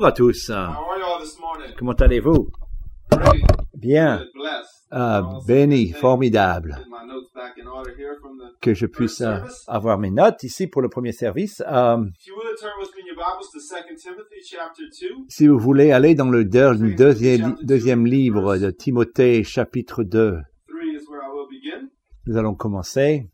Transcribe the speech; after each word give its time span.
Bonjour 0.00 0.10
à 0.10 0.12
tous. 0.12 0.52
Comment 1.76 1.92
allez-vous? 1.94 2.48
Bien. 3.74 4.24
Ah, 4.92 5.28
béni, 5.44 5.90
formidable. 5.90 6.78
Que 8.60 8.74
je 8.74 8.86
puisse 8.86 9.22
euh, 9.22 9.38
avoir 9.66 9.98
mes 9.98 10.12
notes 10.12 10.44
ici 10.44 10.68
pour 10.68 10.82
le 10.82 10.88
premier 10.88 11.10
service. 11.10 11.64
Euh, 11.66 11.96
If 12.14 12.26
you 12.28 12.36
would 12.36 12.56
turn 12.60 12.70
with 12.80 12.94
me 12.94 13.02
in 13.02 13.06
your 13.08 13.16
Bibles 13.16 13.48
to 13.52 13.58
2 13.58 13.96
Timothy 13.96 14.40
chapter 14.48 14.84
2. 14.84 15.24
si 15.28 15.48
vous 15.48 15.58
voulez 15.58 15.90
aller 15.90 16.14
dans 16.14 16.30
le 16.30 16.44
deux- 16.44 16.94
deuxième, 16.94 17.56
deuxième 17.64 18.06
livre 18.06 18.56
de 18.56 18.70
Timothée, 18.70 19.42
chapitre 19.42 20.04
2, 20.04 20.38
3 20.68 20.80
is 20.84 21.08
where 21.10 21.22
I 21.24 21.28
will 21.34 21.48
begin. 21.50 21.88
nous 22.26 22.36
allons 22.36 22.54
commencer. 22.54 23.28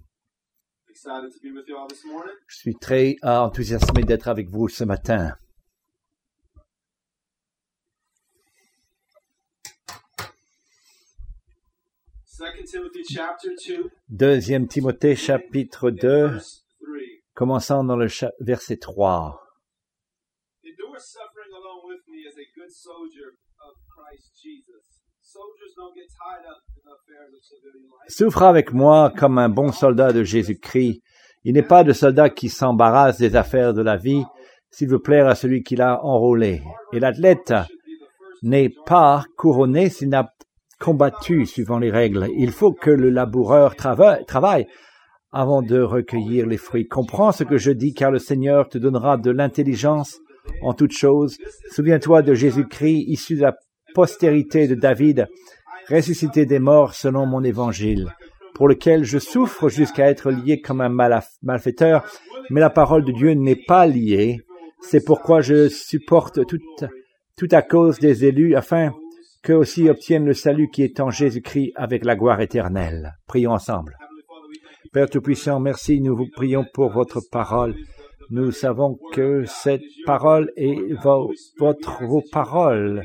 Je 2.49 2.57
suis 2.57 2.75
très 2.77 3.17
euh, 3.23 3.37
enthousiasmé 3.41 4.03
d'être 4.05 4.29
avec 4.29 4.49
vous 4.49 4.69
ce 4.69 4.85
matin. 4.85 5.27
Second 5.27 5.39
Timothy 10.97 11.75
chapter 11.75 12.17
2, 12.17 12.24
Deuxième 14.09 14.67
Timothée, 14.67 15.15
chapitre 15.15 15.91
2, 15.91 16.27
verse 16.27 16.65
3. 16.81 16.89
commençant 17.35 17.85
dans 17.85 17.97
le 17.97 18.09
verset 18.41 18.77
3. 18.79 19.41
Endure 20.65 21.01
suffering 21.01 21.53
along 21.53 21.89
with 21.89 22.01
me 22.09 22.27
as 22.27 22.35
a 22.37 22.47
good 22.59 22.71
soldier 22.73 23.37
of 23.61 23.75
Christ 23.89 24.33
Jesus. 24.43 25.03
Soldiers 25.21 25.75
don't 25.77 25.95
get 25.95 26.09
tied 26.11 26.45
up 26.49 26.59
in 26.75 26.83
the 26.83 26.95
affairs 26.95 27.33
of 27.33 27.45
civilian 27.45 27.85
life. 27.85 28.09
Souffre 28.09 28.43
avec 28.43 28.73
moi 28.73 29.13
comme 29.17 29.39
un 29.39 29.49
bon 29.49 29.71
soldat 29.71 30.13
de 30.13 30.25
Jésus-Christ. 30.25 31.03
Il 31.45 31.55
n'est 31.55 31.63
pas 31.63 31.85
de 31.85 31.93
soldat 31.93 32.31
qui 32.31 32.49
s'embarrasse 32.49 33.19
des 33.19 33.37
affaires 33.37 33.75
de 33.75 33.83
la 33.83 33.97
vie, 33.97 34.25
s'il 34.71 34.89
veut 34.89 35.03
plaire 35.03 35.29
à 35.29 35.37
celui 35.37 35.63
qui 35.63 35.77
l'a 35.77 36.03
enrôlé. 36.05 36.63
Et 36.93 36.99
l'athlète 36.99 37.55
n'est 38.43 38.73
pas 38.87 39.25
couronné 39.37 39.89
s'il 39.89 40.09
n'a 40.09 40.35
combattu 40.85 41.47
suivant 41.47 41.79
les 41.79 41.91
règles. 41.91 42.29
Il 42.37 42.51
faut 42.51 42.73
que 42.73 42.91
le 42.91 43.09
laboureur 43.09 43.75
trava- 43.75 44.23
travaille 44.27 44.67
avant 45.33 45.63
de 45.63 45.81
recueillir 45.81 46.47
les 46.47 46.59
fruits. 46.59 46.87
Comprends 46.87 47.33
ce 47.33 47.43
que 47.43 47.57
je 47.57 47.71
dis, 47.71 47.95
car 47.95 48.11
le 48.11 48.19
Seigneur 48.19 48.69
te 48.69 48.77
donnera 48.77 49.17
de 49.17 49.31
l'intelligence 49.31 50.19
en 50.63 50.75
toutes 50.75 50.93
choses. 50.93 51.39
Souviens-toi 51.71 52.21
de 52.21 52.35
Jésus-Christ, 52.35 53.05
issu 53.09 53.37
de 53.37 53.43
la 53.43 53.57
postérité 53.95 54.69
de 54.69 54.75
David, 54.75 55.27
ressuscité 55.89 56.45
des 56.45 56.59
morts 56.59 56.95
selon 56.95 57.25
mon 57.25 57.43
évangile, 57.43 58.11
pour 58.55 58.69
lequel 58.69 59.05
je 59.05 59.19
souffre 59.19 59.71
jusqu'à 59.71 60.11
être 60.11 60.31
lié 60.31 60.61
comme 60.61 60.83
un 60.83 60.95
malfaiteur, 61.43 62.05
mais 62.51 62.61
la 62.61 62.71
parole 62.71 63.07
de 63.07 63.13
Dieu 63.13 63.33
n'est 63.33 63.63
pas 63.67 63.87
liée. 63.87 64.43
C'est 64.83 65.05
pourquoi 65.05 65.41
je 65.41 65.69
supporte 65.69 66.41
tout 66.47 67.49
à 67.51 67.63
cause 67.63 67.99
des 67.99 68.27
élus, 68.27 68.55
afin 68.55 68.93
qu'eux 69.45 69.55
aussi 69.55 69.89
obtiennent 69.89 70.25
le 70.27 70.35
salut 70.35 70.69
qui 70.71 70.83
est 70.83 71.01
en 71.01 71.11
Jésus-Christ 71.11 71.73
avec 71.77 72.05
la 72.05 72.17
gloire 72.17 72.41
éternelle. 72.41 73.15
Prions 73.27 73.53
ensemble. 73.53 73.97
Père 74.93 75.11
Tout-Puissant, 75.11 75.61
merci, 75.61 76.01
nous 76.01 76.17
vous 76.17 76.29
prions 76.35 76.65
pour 76.73 76.91
votre 76.91 77.21
parole. 77.31 77.75
Nous 78.31 78.53
savons 78.53 78.99
que 79.13 79.45
cette 79.45 79.83
parole 80.07 80.51
est 80.57 80.95
vo- 81.03 81.33
votre, 81.59 82.05
vos 82.05 82.23
paroles. 82.33 83.03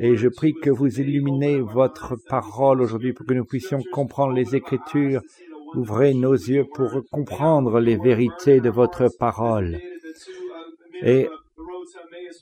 Et 0.00 0.16
je 0.16 0.28
prie 0.28 0.52
que 0.52 0.70
vous 0.70 1.00
illuminez 1.00 1.60
votre 1.60 2.16
parole 2.28 2.82
aujourd'hui 2.82 3.12
pour 3.12 3.24
que 3.26 3.34
nous 3.34 3.44
puissions 3.44 3.80
comprendre 3.92 4.32
les 4.34 4.54
Écritures. 4.56 5.22
Ouvrez 5.74 6.12
nos 6.14 6.34
yeux 6.34 6.64
pour 6.74 6.90
comprendre 7.10 7.80
les 7.80 7.96
vérités 7.96 8.60
de 8.60 8.70
votre 8.70 9.08
parole. 9.18 9.78
Et 11.02 11.28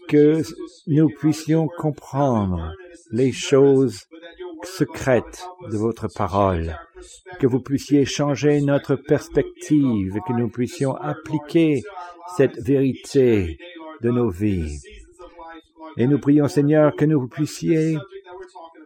que 0.08 0.42
nous 0.86 1.08
puissions 1.08 1.68
comprendre 1.68 2.72
les 3.10 3.32
choses 3.32 4.06
secrètes 4.62 5.46
de 5.70 5.76
votre 5.76 6.08
parole, 6.08 6.76
que 7.38 7.46
vous 7.46 7.60
puissiez 7.60 8.04
changer 8.04 8.60
notre 8.60 8.96
perspective, 8.96 10.18
que 10.26 10.32
nous 10.32 10.48
puissions 10.48 10.94
appliquer 10.94 11.82
cette 12.36 12.58
vérité 12.58 13.58
de 14.00 14.10
nos 14.10 14.30
vies. 14.30 14.80
Et 15.96 16.06
nous 16.06 16.18
prions, 16.18 16.48
Seigneur, 16.48 16.96
que 16.96 17.04
nous 17.04 17.28
puissiez 17.28 17.98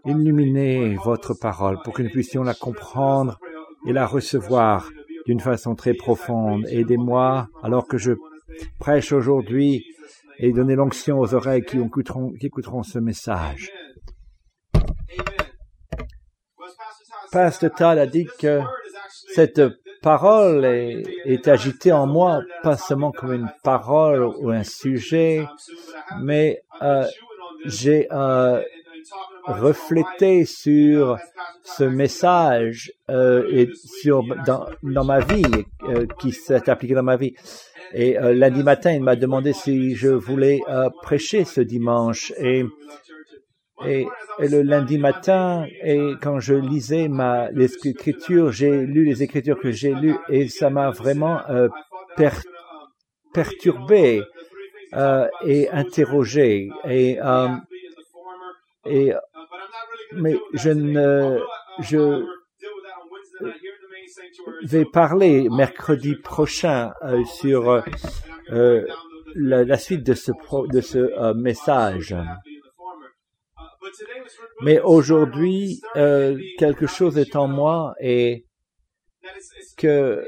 illuminer 0.04 0.96
votre 1.04 1.34
parole 1.34 1.78
pour 1.82 1.94
que 1.94 2.02
nous 2.02 2.10
puissions 2.10 2.42
la 2.42 2.54
comprendre 2.54 3.38
et 3.86 3.92
la 3.92 4.06
recevoir 4.06 4.90
d'une 5.26 5.40
façon 5.40 5.74
très 5.74 5.94
profonde. 5.94 6.66
Aidez-moi 6.68 7.48
alors 7.62 7.86
que 7.86 7.98
je 7.98 8.12
prêche 8.78 9.12
aujourd'hui 9.12 9.86
et 10.38 10.52
donnez 10.52 10.74
l'onction 10.74 11.18
aux 11.18 11.34
oreilles 11.34 11.64
qui 11.64 11.78
écouteront, 11.78 12.82
ce 12.82 12.98
message. 12.98 13.70
Pasteur 17.30 17.72
Tal 17.74 17.98
a 17.98 18.06
dit 18.06 18.26
que 18.38 18.60
cette 19.34 19.60
parole 20.00 20.64
est, 20.64 21.02
est 21.24 21.48
agitée 21.48 21.92
en 21.92 22.06
moi, 22.06 22.42
pas 22.62 22.76
seulement 22.76 23.12
comme 23.12 23.32
une 23.32 23.50
parole 23.62 24.24
ou 24.24 24.50
un 24.50 24.62
sujet, 24.62 25.44
mais 26.22 26.62
euh, 26.82 27.04
j'ai 27.64 28.06
euh, 28.12 28.62
reflété 29.48 30.44
sur 30.44 31.18
ce 31.62 31.84
message 31.84 32.92
euh, 33.10 33.48
et 33.50 33.68
sur 33.74 34.22
dans, 34.46 34.66
dans 34.82 35.04
ma 35.04 35.20
vie 35.20 35.42
euh, 35.88 36.06
qui 36.20 36.32
s'est 36.32 36.68
appliqué 36.70 36.94
dans 36.94 37.02
ma 37.02 37.16
vie. 37.16 37.34
Et 37.94 38.18
euh, 38.18 38.34
lundi 38.34 38.62
matin, 38.62 38.92
il 38.92 39.02
m'a 39.02 39.16
demandé 39.16 39.52
si 39.52 39.94
je 39.94 40.08
voulais 40.08 40.60
euh, 40.68 40.90
prêcher 41.02 41.44
ce 41.44 41.60
dimanche. 41.60 42.32
Et, 42.38 42.64
et, 43.86 44.06
et 44.40 44.48
le 44.48 44.62
lundi 44.62 44.98
matin, 44.98 45.64
et 45.82 46.12
quand 46.20 46.40
je 46.40 46.54
lisais 46.54 47.08
ma 47.08 47.50
les 47.50 47.70
écritures, 47.86 48.52
j'ai 48.52 48.84
lu 48.84 49.04
les 49.04 49.22
écritures 49.22 49.58
que 49.58 49.70
j'ai 49.70 49.94
lues 49.94 50.18
et 50.28 50.48
ça 50.48 50.68
m'a 50.68 50.90
vraiment 50.90 51.40
euh, 51.48 51.68
per- 52.16 52.44
perturbé 53.32 54.22
euh, 54.94 55.28
et 55.46 55.70
interrogé. 55.70 56.70
Et, 56.88 57.18
et 58.84 59.12
mais 60.12 60.36
je 60.54 60.70
ne 60.70 61.38
je 61.80 62.24
vais 64.64 64.84
parler 64.84 65.48
mercredi 65.50 66.16
prochain 66.16 66.92
euh, 67.02 67.24
sur 67.24 67.82
euh, 68.50 68.86
la, 69.34 69.64
la 69.64 69.78
suite 69.78 70.04
de 70.04 70.14
ce 70.14 70.32
pro- 70.32 70.66
de 70.66 70.80
ce 70.80 70.98
euh, 70.98 71.34
message. 71.34 72.16
Mais 74.62 74.80
aujourd'hui, 74.80 75.80
euh, 75.96 76.36
quelque 76.58 76.86
chose 76.86 77.16
est 77.18 77.36
en 77.36 77.46
moi 77.46 77.94
et 78.00 78.44
que 79.76 80.24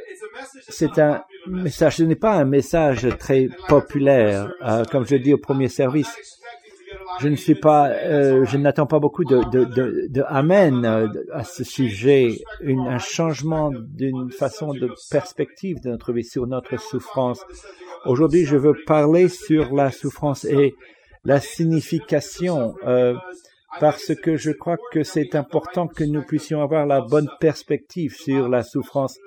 c'est 0.68 0.98
un 0.98 1.24
message. 1.48 1.96
Ce 1.96 2.02
n'est 2.04 2.16
pas 2.16 2.34
un 2.34 2.44
message 2.44 3.08
très 3.18 3.48
populaire, 3.68 4.52
euh, 4.62 4.84
comme 4.84 5.04
je 5.06 5.16
dis 5.16 5.32
au 5.34 5.38
premier 5.38 5.68
service. 5.68 6.14
Je 7.18 7.28
ne 7.28 7.36
suis 7.36 7.54
pas, 7.54 7.88
euh, 7.88 8.44
je 8.44 8.56
n'attends 8.56 8.86
pas 8.86 8.98
beaucoup 8.98 9.24
de, 9.24 9.42
de, 9.50 9.64
de, 9.64 10.06
de 10.08 10.22
amen 10.28 10.84
euh, 10.84 11.08
à 11.32 11.44
ce 11.44 11.64
sujet, 11.64 12.38
une, 12.60 12.86
un 12.86 12.98
changement 12.98 13.70
d'une 13.72 14.30
façon 14.30 14.72
de 14.72 14.90
perspective 15.10 15.80
de 15.82 15.90
notre 15.90 16.12
vie 16.12 16.24
sur 16.24 16.46
notre 16.46 16.78
souffrance. 16.80 17.44
Aujourd'hui, 18.06 18.46
je 18.46 18.56
veux 18.56 18.74
parler 18.86 19.28
sur 19.28 19.74
la 19.74 19.90
souffrance 19.90 20.44
et 20.44 20.74
la 21.24 21.40
signification, 21.40 22.74
euh, 22.86 23.14
parce 23.78 24.14
que 24.14 24.36
je 24.36 24.50
crois 24.52 24.78
que 24.90 25.02
c'est 25.02 25.34
important 25.34 25.86
que 25.86 26.04
nous 26.04 26.22
puissions 26.22 26.62
avoir 26.62 26.86
la 26.86 27.02
bonne 27.02 27.28
perspective 27.40 28.14
sur 28.14 28.48
la 28.48 28.62
souffrance. 28.62 29.18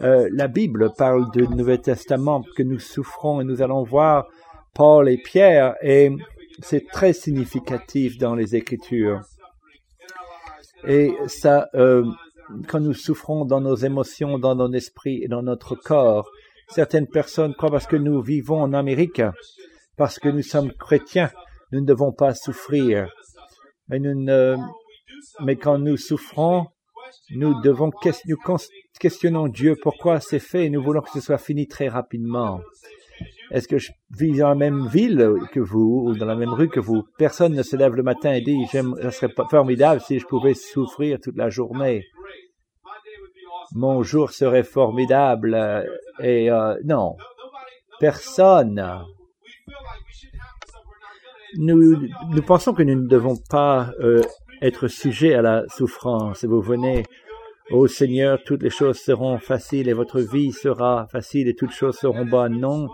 Euh, 0.00 0.28
la 0.32 0.48
Bible 0.48 0.92
parle 0.96 1.30
du 1.30 1.46
Nouveau 1.46 1.76
Testament 1.76 2.42
que 2.56 2.62
nous 2.62 2.78
souffrons 2.78 3.40
et 3.40 3.44
nous 3.44 3.62
allons 3.62 3.82
voir 3.82 4.26
Paul 4.74 5.08
et 5.08 5.18
Pierre 5.18 5.76
et 5.82 6.10
c'est 6.60 6.86
très 6.86 7.12
significatif 7.12 8.18
dans 8.18 8.34
les 8.34 8.56
Écritures. 8.56 9.20
Et 10.86 11.14
ça, 11.26 11.68
euh, 11.74 12.04
quand 12.68 12.80
nous 12.80 12.94
souffrons 12.94 13.44
dans 13.44 13.60
nos 13.60 13.76
émotions, 13.76 14.38
dans 14.38 14.54
nos 14.54 14.72
esprits 14.72 15.22
et 15.22 15.28
dans 15.28 15.42
notre 15.42 15.74
corps, 15.74 16.30
certaines 16.68 17.06
personnes 17.06 17.54
croient 17.54 17.70
parce 17.70 17.86
que 17.86 17.96
nous 17.96 18.20
vivons 18.20 18.60
en 18.60 18.72
Amérique, 18.72 19.22
parce 19.96 20.18
que 20.18 20.28
nous 20.28 20.42
sommes 20.42 20.72
chrétiens, 20.72 21.30
nous 21.72 21.80
ne 21.80 21.86
devons 21.86 22.12
pas 22.12 22.34
souffrir. 22.34 23.08
Mais, 23.88 24.00
quand 25.56 25.78
nous 25.78 25.96
souffrons, 25.96 26.66
nous 27.30 27.60
devons 27.62 27.90
nous 28.26 28.36
questionnons 28.98 29.48
Dieu 29.48 29.76
pourquoi 29.80 30.20
c'est 30.20 30.38
fait 30.38 30.66
et 30.66 30.70
nous 30.70 30.82
voulons 30.82 31.00
que 31.00 31.10
ce 31.10 31.20
soit 31.20 31.38
fini 31.38 31.66
très 31.66 31.88
rapidement. 31.88 32.60
Est-ce 33.50 33.68
que 33.68 33.78
je 33.78 33.92
vis 34.18 34.38
dans 34.38 34.48
la 34.48 34.54
même 34.54 34.86
ville 34.88 35.34
que 35.52 35.60
vous 35.60 36.06
ou 36.06 36.16
dans 36.16 36.26
la 36.26 36.36
même 36.36 36.52
rue 36.52 36.68
que 36.68 36.80
vous? 36.80 37.04
Personne 37.18 37.54
ne 37.54 37.62
se 37.62 37.76
lève 37.76 37.94
le 37.94 38.02
matin 38.02 38.32
et 38.32 38.40
dit 38.40 38.66
ça 38.66 39.10
serait 39.10 39.32
formidable 39.50 40.00
si 40.00 40.18
je 40.18 40.26
pouvais 40.26 40.54
souffrir 40.54 41.18
toute 41.22 41.36
la 41.36 41.50
journée. 41.50 42.04
Mon 43.74 44.02
jour 44.02 44.30
serait 44.30 44.62
formidable 44.62 45.54
euh, 45.54 45.82
et 46.20 46.50
euh, 46.50 46.76
non, 46.84 47.16
personne 47.98 49.04
nous, 51.56 52.08
pensons 52.46 52.72
que 52.72 52.82
nous 52.82 53.00
ne 53.02 53.08
devons 53.08 53.36
pas 53.50 53.92
euh, 54.00 54.22
être 54.62 54.88
sujets 54.88 55.34
à 55.34 55.42
la 55.42 55.64
souffrance. 55.68 56.44
Vous 56.44 56.60
venez 56.60 57.04
au 57.70 57.86
Seigneur, 57.86 58.42
toutes 58.44 58.62
les 58.62 58.70
choses 58.70 58.98
seront 58.98 59.38
faciles 59.38 59.88
et 59.88 59.92
votre 59.92 60.20
vie 60.20 60.52
sera 60.52 61.06
facile 61.10 61.48
et 61.48 61.54
toutes 61.54 61.72
choses 61.72 61.96
seront 61.96 62.26
bonnes. 62.26 62.60
Non, 62.60 62.88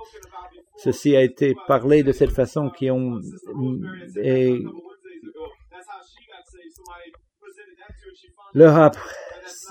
ceci 0.82 1.16
a 1.16 1.22
été 1.22 1.54
parlé 1.66 2.02
de 2.02 2.12
cette 2.12 2.30
façon 2.30 2.70
qui 2.70 2.90
ont 2.90 3.20
et 4.16 4.58
leur 8.54 8.90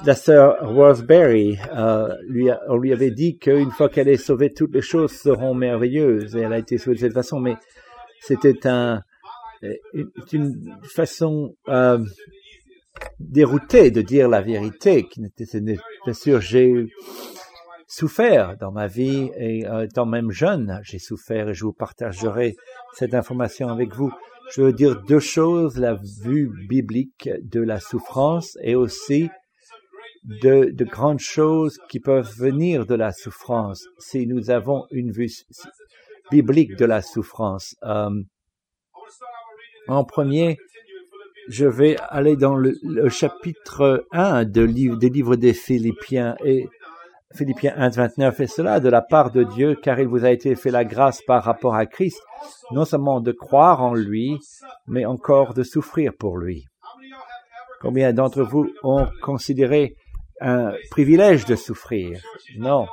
la 0.05 0.15
sœur 0.15 0.57
Roseberry, 0.61 1.57
euh, 1.75 2.15
lui 2.27 2.49
on 2.67 2.77
lui 2.77 2.93
avait 2.93 3.11
dit 3.11 3.37
qu'une 3.37 3.71
fois 3.71 3.89
qu'elle 3.89 4.07
est 4.07 4.17
sauvée, 4.17 4.53
toutes 4.53 4.73
les 4.73 4.81
choses 4.81 5.11
seront 5.11 5.53
merveilleuses. 5.53 6.35
Et 6.35 6.41
elle 6.41 6.53
a 6.53 6.57
été 6.57 6.77
sauvée 6.77 6.95
de 6.95 7.01
cette 7.01 7.13
façon, 7.13 7.39
mais 7.39 7.55
c'était 8.21 8.65
un, 8.67 9.01
une, 10.31 10.77
façon 10.83 11.55
euh, 11.67 11.99
déroutée 13.19 13.91
de 13.91 14.01
dire 14.01 14.29
la 14.29 14.41
vérité. 14.41 15.05
Qui 15.07 15.21
n'était, 15.21 15.45
bien 16.05 16.13
sûr, 16.13 16.39
j'ai 16.39 16.85
souffert 17.89 18.55
dans 18.57 18.71
ma 18.71 18.87
vie 18.87 19.31
et 19.35 19.67
euh, 19.67 19.85
étant 19.85 20.05
même 20.05 20.31
jeune, 20.31 20.79
j'ai 20.83 20.99
souffert 20.99 21.49
et 21.49 21.53
je 21.53 21.65
vous 21.65 21.73
partagerai 21.73 22.55
cette 22.93 23.15
information 23.15 23.67
avec 23.67 23.93
vous. 23.95 24.11
Je 24.51 24.61
veux 24.61 24.73
dire 24.73 25.01
deux 25.01 25.19
choses, 25.19 25.77
la 25.77 25.95
vue 25.95 26.51
biblique 26.69 27.29
de 27.41 27.61
la 27.61 27.79
souffrance 27.79 28.57
et 28.61 28.75
aussi 28.75 29.29
de, 30.23 30.69
de 30.71 30.85
grandes 30.85 31.19
choses 31.19 31.79
qui 31.89 31.99
peuvent 31.99 32.31
venir 32.37 32.85
de 32.85 32.95
la 32.95 33.11
souffrance 33.11 33.87
si 33.97 34.27
nous 34.27 34.51
avons 34.51 34.85
une 34.91 35.11
vue 35.11 35.31
biblique 36.29 36.75
de 36.75 36.85
la 36.85 37.01
souffrance. 37.01 37.75
Euh, 37.83 38.09
en 39.87 40.03
premier, 40.03 40.59
je 41.47 41.65
vais 41.65 41.95
aller 42.09 42.35
dans 42.35 42.55
le, 42.55 42.77
chapitre 43.09 44.05
1 44.11 44.45
de 44.45 44.61
livre, 44.61 44.97
des 44.97 45.09
livres 45.09 45.35
des 45.35 45.53
Philippiens 45.53 46.35
et 46.45 46.67
Philippiens 47.35 47.73
1, 47.77 47.89
29, 47.89 48.39
et 48.39 48.47
cela 48.47 48.79
de 48.79 48.89
la 48.89 49.01
part 49.01 49.31
de 49.31 49.43
Dieu, 49.43 49.75
car 49.75 49.99
il 49.99 50.07
vous 50.07 50.25
a 50.25 50.31
été 50.31 50.55
fait 50.55 50.71
la 50.71 50.83
grâce 50.83 51.21
par 51.21 51.43
rapport 51.43 51.75
à 51.75 51.85
Christ, 51.85 52.19
non 52.71 52.85
seulement 52.85 53.21
de 53.21 53.31
croire 53.31 53.83
en 53.83 53.93
lui, 53.93 54.39
mais 54.87 55.05
encore 55.05 55.53
de 55.53 55.61
souffrir 55.61 56.13
pour 56.17 56.37
lui. 56.37 56.65
Combien 57.81 58.13
d'entre 58.13 58.41
vous 58.41 58.67
ont 58.83 59.07
considéré 59.21 59.95
un 60.41 60.73
privilège 60.89 61.45
de 61.45 61.55
souffrir? 61.55 62.19
Non. 62.57 62.87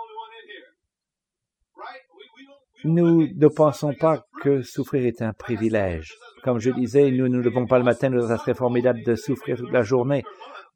Nous 2.85 3.29
ne 3.35 3.49
pensons 3.49 3.95
pas 3.95 4.23
que 4.43 4.61
souffrir 4.61 5.07
est 5.07 5.23
un 5.23 5.33
privilège. 5.33 6.15
Comme 6.45 6.59
je 6.59 6.71
disais, 6.71 7.11
nous 7.11 7.29
ne 7.29 7.39
levons 7.39 7.67
pas 7.67 7.79
le 7.79 7.85
matin, 7.85 8.11
nous 8.11 8.29
ça 8.29 8.37
serait 8.37 8.55
formidable 8.55 9.03
de 9.03 9.15
souffrir 9.17 9.57
toute 9.57 9.73
la 9.73 9.83
journée 9.83 10.23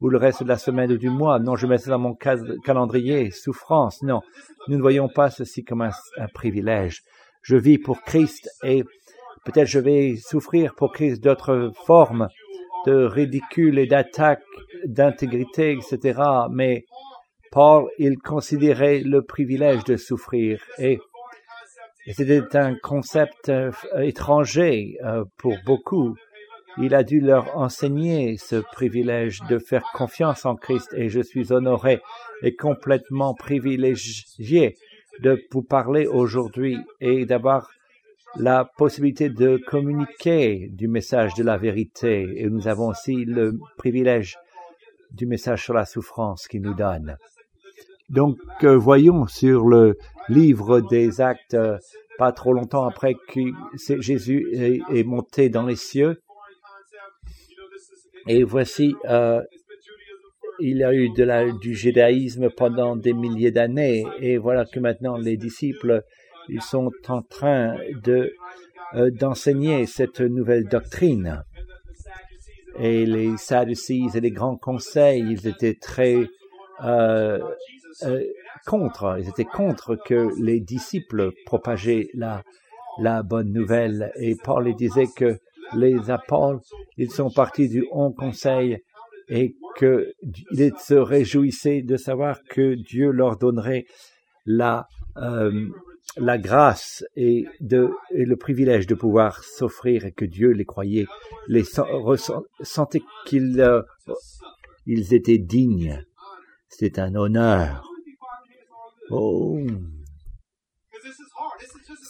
ou 0.01 0.09
le 0.09 0.17
reste 0.17 0.43
de 0.43 0.47
la 0.47 0.57
semaine 0.57 0.91
ou 0.91 0.97
du 0.97 1.09
mois. 1.09 1.39
Non, 1.39 1.55
je 1.55 1.67
mets 1.67 1.77
ça 1.77 1.91
dans 1.91 1.99
mon 1.99 2.15
calendrier. 2.15 3.31
Souffrance, 3.31 4.01
non. 4.01 4.21
Nous 4.67 4.77
ne 4.77 4.81
voyons 4.81 5.07
pas 5.07 5.29
ceci 5.29 5.63
comme 5.63 5.81
un, 5.81 5.91
privilège. 6.33 7.03
Je 7.43 7.55
vis 7.55 7.77
pour 7.77 8.01
Christ 8.01 8.49
et 8.63 8.83
peut-être 9.45 9.67
je 9.67 9.79
vais 9.79 10.15
souffrir 10.17 10.73
pour 10.75 10.91
Christ 10.91 11.23
d'autres 11.23 11.71
formes 11.85 12.27
de 12.85 13.03
ridicule 13.05 13.77
et 13.77 13.85
d'attaque 13.85 14.43
d'intégrité, 14.85 15.73
etc. 15.73 16.19
Mais 16.51 16.85
Paul, 17.51 17.87
il 17.99 18.17
considérait 18.17 18.99
le 18.99 19.21
privilège 19.23 19.83
de 19.83 19.97
souffrir 19.97 20.63
et, 20.79 20.99
et 22.07 22.13
c'était 22.13 22.57
un 22.57 22.75
concept 22.75 23.49
euh, 23.49 23.71
étranger 23.99 24.97
euh, 25.03 25.25
pour 25.37 25.55
beaucoup. 25.65 26.15
Il 26.77 26.95
a 26.95 27.03
dû 27.03 27.19
leur 27.19 27.57
enseigner 27.57 28.37
ce 28.37 28.55
privilège 28.55 29.41
de 29.49 29.59
faire 29.59 29.83
confiance 29.93 30.45
en 30.45 30.55
Christ 30.55 30.93
et 30.95 31.09
je 31.09 31.21
suis 31.21 31.51
honoré 31.51 32.01
et 32.43 32.55
complètement 32.55 33.33
privilégié 33.33 34.77
de 35.21 35.41
vous 35.51 35.63
parler 35.63 36.07
aujourd'hui 36.07 36.77
et 37.01 37.25
d'avoir 37.25 37.69
la 38.37 38.63
possibilité 38.77 39.29
de 39.29 39.59
communiquer 39.67 40.69
du 40.71 40.87
message 40.87 41.33
de 41.33 41.43
la 41.43 41.57
vérité 41.57 42.25
et 42.37 42.49
nous 42.49 42.67
avons 42.67 42.87
aussi 42.87 43.25
le 43.25 43.59
privilège 43.77 44.37
du 45.11 45.25
message 45.25 45.63
sur 45.63 45.73
la 45.73 45.85
souffrance 45.85 46.47
qu'il 46.47 46.61
nous 46.61 46.73
donne. 46.73 47.17
Donc, 48.09 48.37
euh, 48.63 48.77
voyons 48.77 49.27
sur 49.27 49.67
le 49.67 49.97
livre 50.29 50.79
des 50.81 51.19
actes, 51.19 51.53
euh, 51.53 51.77
pas 52.17 52.31
trop 52.31 52.53
longtemps 52.53 52.85
après 52.85 53.15
que 53.15 53.41
Jésus 53.99 54.47
est 54.53 55.03
monté 55.03 55.49
dans 55.49 55.65
les 55.65 55.75
cieux, 55.75 56.21
et 58.27 58.43
voici, 58.43 58.95
euh, 59.09 59.41
il 60.59 60.77
y 60.77 60.83
a 60.83 60.93
eu 60.93 61.09
de 61.09 61.23
la, 61.23 61.51
du 61.51 61.73
judaïsme 61.73 62.49
pendant 62.55 62.95
des 62.95 63.13
milliers 63.13 63.51
d'années, 63.51 64.05
et 64.19 64.37
voilà 64.37 64.65
que 64.65 64.79
maintenant 64.79 65.17
les 65.17 65.37
disciples, 65.37 66.03
ils 66.49 66.61
sont 66.61 66.91
en 67.07 67.21
train 67.21 67.75
de 68.03 68.33
euh, 68.93 69.09
d'enseigner 69.09 69.85
cette 69.85 70.19
nouvelle 70.19 70.65
doctrine. 70.65 71.43
Et 72.77 73.05
les 73.05 73.37
Sadducees 73.37 74.15
et 74.15 74.19
les 74.19 74.31
grands 74.31 74.57
conseils, 74.57 75.25
ils 75.29 75.47
étaient 75.47 75.77
très 75.79 76.17
euh, 76.83 77.39
euh, 78.03 78.23
contre, 78.65 79.17
ils 79.19 79.29
étaient 79.29 79.45
contre 79.45 79.95
que 79.95 80.29
les 80.41 80.59
disciples 80.59 81.31
propageaient 81.45 82.09
la, 82.13 82.43
la 82.99 83.23
bonne 83.23 83.51
nouvelle. 83.51 84.11
Et 84.15 84.35
Paul 84.35 84.73
disait 84.75 85.07
que 85.15 85.37
les 85.75 86.09
apôtres, 86.09 86.65
ils 86.97 87.11
sont 87.11 87.29
partis 87.29 87.69
du 87.69 87.85
Haut 87.91 88.11
Conseil 88.11 88.79
et 89.29 89.55
qu'ils 89.77 90.73
se 90.77 90.93
réjouissaient 90.93 91.81
de 91.81 91.97
savoir 91.97 92.43
que 92.43 92.75
Dieu 92.75 93.11
leur 93.11 93.37
donnerait 93.37 93.85
la, 94.45 94.87
euh, 95.17 95.69
la 96.17 96.37
grâce 96.37 97.03
et, 97.15 97.45
de, 97.59 97.91
et 98.11 98.25
le 98.25 98.35
privilège 98.35 98.87
de 98.87 98.95
pouvoir 98.95 99.43
s'offrir 99.43 100.05
et 100.05 100.11
que 100.11 100.25
Dieu 100.25 100.51
les 100.51 100.65
croyait, 100.65 101.07
les 101.47 101.63
sentait 101.63 103.01
qu'ils 103.25 103.61
euh, 103.61 103.81
ils 104.85 105.13
étaient 105.13 105.37
dignes. 105.37 106.03
C'est 106.67 106.99
un 106.99 107.15
honneur. 107.15 107.87
Oh, 109.09 109.59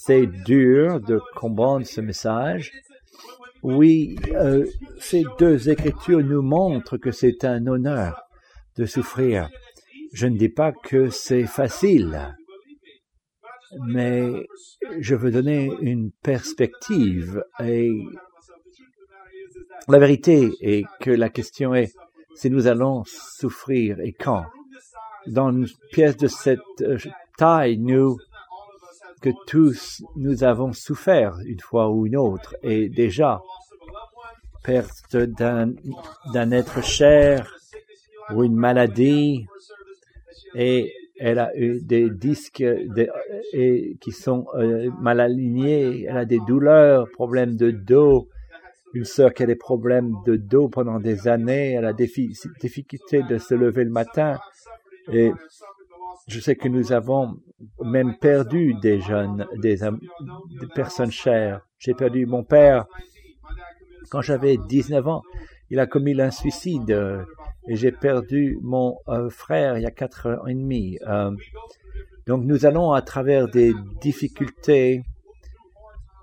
c'est 0.03 0.25
dur 0.25 0.99
de 0.99 1.19
comprendre 1.35 1.85
ce 1.85 2.01
message. 2.01 2.71
Oui, 3.63 4.15
euh, 4.33 4.65
ces 4.99 5.23
deux 5.37 5.69
écritures 5.69 6.23
nous 6.23 6.41
montrent 6.41 6.97
que 6.97 7.11
c'est 7.11 7.45
un 7.45 7.67
honneur 7.67 8.21
de 8.77 8.85
souffrir. 8.85 9.49
Je 10.13 10.27
ne 10.27 10.37
dis 10.37 10.49
pas 10.49 10.71
que 10.71 11.09
c'est 11.09 11.45
facile, 11.45 12.35
mais 13.85 14.47
je 14.99 15.15
veux 15.15 15.31
donner 15.31 15.71
une 15.81 16.11
perspective 16.23 17.43
et 17.63 17.91
la 19.87 19.99
vérité 19.99 20.51
est 20.61 20.85
que 20.99 21.11
la 21.11 21.29
question 21.29 21.73
est 21.73 21.91
si 22.35 22.49
nous 22.49 22.67
allons 22.67 23.03
souffrir 23.05 23.99
et 23.99 24.13
quand. 24.13 24.45
Dans 25.27 25.51
une 25.51 25.67
pièce 25.91 26.17
de 26.17 26.27
cette 26.27 26.59
euh, 26.81 26.97
taille, 27.37 27.77
nous, 27.77 28.17
que 29.21 29.29
tous 29.47 30.03
nous 30.15 30.43
avons 30.43 30.73
souffert 30.73 31.37
une 31.45 31.59
fois 31.59 31.89
ou 31.89 32.05
une 32.07 32.17
autre 32.17 32.55
et 32.63 32.89
déjà 32.89 33.41
perte 34.63 35.15
d'un 35.15 36.51
être 36.51 36.83
cher 36.83 37.55
ou 38.33 38.43
une 38.43 38.55
maladie 38.55 39.45
et 40.55 40.93
elle 41.19 41.39
a 41.39 41.55
eu 41.55 41.81
des 41.81 42.09
disques 42.09 42.63
et 43.53 43.97
qui 44.01 44.11
sont 44.11 44.45
euh, 44.55 44.89
mal 44.99 45.19
alignés, 45.19 46.03
elle 46.07 46.17
a 46.17 46.25
des 46.25 46.39
douleurs, 46.47 47.07
problèmes 47.11 47.55
de 47.55 47.69
dos, 47.69 48.27
une 48.93 49.05
sœur 49.05 49.33
qui 49.33 49.43
a 49.43 49.45
des 49.45 49.55
problèmes 49.55 50.15
de 50.25 50.35
dos 50.35 50.67
pendant 50.67 50.99
des 50.99 51.27
années, 51.27 51.73
elle 51.73 51.85
a 51.85 51.93
des 51.93 52.07
fi- 52.07 52.35
difficultés 52.59 53.21
de 53.23 53.37
se 53.37 53.53
lever 53.53 53.83
le 53.83 53.91
matin 53.91 54.39
et 55.11 55.31
je 56.27 56.39
sais 56.39 56.55
que 56.55 56.67
nous 56.67 56.91
avons 56.91 57.37
même 57.83 58.17
perdu 58.17 58.73
des 58.81 58.99
jeunes, 58.99 59.47
des, 59.57 59.77
personnes 60.73 61.11
chères. 61.11 61.61
J'ai 61.77 61.93
perdu 61.93 62.25
mon 62.25 62.43
père 62.43 62.85
quand 64.09 64.21
j'avais 64.21 64.57
19 64.57 65.07
ans. 65.07 65.21
Il 65.69 65.79
a 65.79 65.87
commis 65.87 66.19
un 66.19 66.31
suicide 66.31 66.91
euh, 66.91 67.23
et 67.67 67.75
j'ai 67.75 67.91
perdu 67.91 68.57
mon 68.61 68.97
euh, 69.07 69.29
frère 69.29 69.77
il 69.77 69.83
y 69.83 69.85
a 69.85 69.91
quatre 69.91 70.29
ans 70.29 70.47
et 70.47 70.53
demi. 70.53 70.97
Euh, 71.07 71.31
donc 72.27 72.43
nous 72.43 72.65
allons 72.65 72.91
à 72.91 73.01
travers 73.01 73.47
des 73.47 73.73
difficultés, 74.01 75.03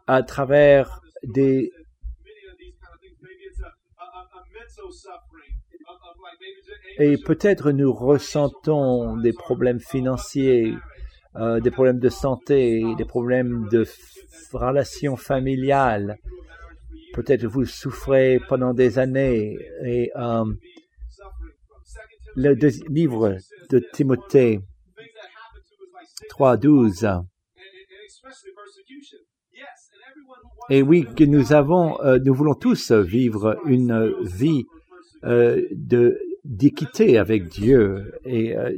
à 0.07 0.23
travers 0.23 1.00
des 1.23 1.73
et 6.98 7.16
peut-être 7.16 7.70
nous 7.70 7.92
ressentons 7.92 9.16
des 9.16 9.32
problèmes 9.32 9.78
financiers, 9.78 10.74
euh, 11.36 11.60
des 11.60 11.70
problèmes 11.70 12.00
de 12.00 12.08
santé, 12.08 12.82
des 12.96 13.04
problèmes 13.04 13.68
de 13.70 13.86
relations 14.52 15.16
familiales. 15.16 16.18
Peut-être 17.14 17.46
vous 17.46 17.64
souffrez 17.64 18.40
pendant 18.48 18.74
des 18.74 18.98
années 18.98 19.56
et 19.84 20.10
euh, 20.16 20.44
le 22.34 22.54
livre 22.88 23.36
de 23.70 23.78
Timothée 23.92 24.60
3.12 26.30 27.24
Et 30.70 30.82
oui, 30.82 31.06
que 31.16 31.24
nous 31.24 31.52
avons, 31.52 32.00
euh, 32.02 32.18
nous 32.22 32.34
voulons 32.34 32.54
tous 32.54 32.90
vivre 32.92 33.56
une 33.64 34.12
vie 34.22 34.66
de 35.22 36.27
d'équité 36.48 37.18
avec 37.18 37.48
Dieu 37.48 38.12
euh. 38.26 38.76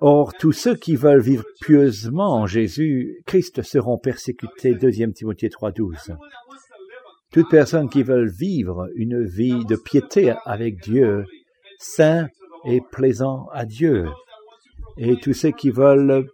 Or, 0.00 0.32
tous 0.34 0.50
ceux 0.50 0.74
qui 0.74 0.96
veulent 0.96 1.20
vivre 1.20 1.44
pieusement 1.60 2.34
en 2.34 2.46
Jésus 2.46 3.22
Christ 3.24 3.62
seront 3.62 3.98
persécutés. 3.98 4.74
2 4.74 4.90
Timothée 5.12 5.48
3.12. 5.48 6.16
Toutes 7.32 7.48
personnes 7.48 7.88
qui 7.88 8.02
veulent 8.02 8.28
vivre 8.28 8.88
une 8.96 9.24
vie 9.24 9.64
de 9.64 9.76
piété 9.76 10.34
avec 10.44 10.82
Dieu, 10.82 11.24
saint 11.78 12.26
et 12.64 12.80
plaisant 12.90 13.46
à 13.52 13.64
Dieu, 13.64 14.06
et 14.98 15.16
tous 15.16 15.34
ceux 15.34 15.52
qui 15.52 15.70
veulent 15.70 16.26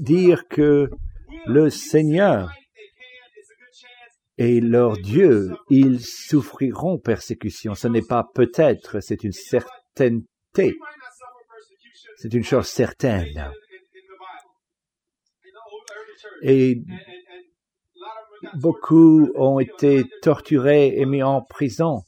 dire 0.00 0.48
que 0.48 0.90
le 1.46 1.70
Seigneur 1.70 2.52
et 4.38 4.60
leur 4.60 4.98
Dieu, 4.98 5.50
ils 5.70 6.00
souffriront 6.00 6.98
persécution. 6.98 7.74
Ce 7.74 7.88
n'est 7.88 8.02
pas 8.02 8.28
peut-être, 8.34 9.00
c'est 9.00 9.24
une 9.24 9.32
certaineté. 9.32 10.76
C'est 12.16 12.32
une 12.34 12.44
chose 12.44 12.66
certaine. 12.66 13.50
Et 16.42 16.82
beaucoup 18.54 19.30
ont 19.36 19.58
été 19.58 20.04
torturés 20.20 20.98
et 20.98 21.06
mis 21.06 21.22
en 21.22 21.42
prison. 21.42 22.02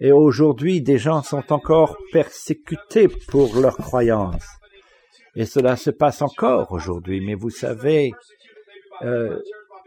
Et 0.00 0.12
aujourd'hui, 0.12 0.80
des 0.80 0.98
gens 0.98 1.22
sont 1.22 1.52
encore 1.52 1.96
persécutés 2.12 3.08
pour 3.08 3.56
leurs 3.56 3.76
croyances. 3.76 4.46
Et 5.34 5.44
cela 5.44 5.76
se 5.76 5.90
passe 5.90 6.22
encore 6.22 6.70
aujourd'hui. 6.70 7.20
Mais 7.20 7.34
vous 7.34 7.50
savez, 7.50 8.12
euh, 9.02 9.40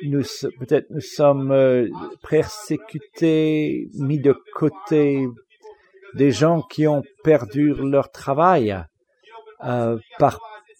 nous 0.09 0.23
peut-être 0.59 0.87
nous 0.89 1.01
sommes 1.01 1.51
euh, 1.51 1.87
persécutés, 2.27 3.89
mis 3.95 4.19
de 4.19 4.35
côté, 4.53 5.27
des 6.15 6.31
gens 6.31 6.61
qui 6.61 6.87
ont 6.87 7.03
perdu 7.23 7.73
leur 7.73 8.11
travail 8.11 8.77
euh, 9.63 9.97
par 10.19 10.39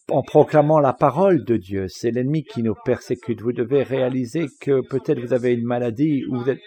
en 0.10 0.24
proclamant 0.24 0.80
la 0.80 0.94
parole 0.94 1.46
de 1.46 1.56
Dieu. 1.56 1.86
C'est 1.88 2.12
l'ennemi 2.12 2.44
qui 2.44 2.64
nous 2.64 2.76
persécute. 2.84 3.42
Vous 3.42 3.54
devez 3.54 3.84
réaliser 3.84 4.48
que 4.60 4.82
peut-être 4.82 5.20
vous 5.20 5.34
avez 5.34 5.54
une 5.54 5.64
maladie 5.64 6.26
ou 6.26 6.42
vous 6.42 6.50
êtes 6.50 6.60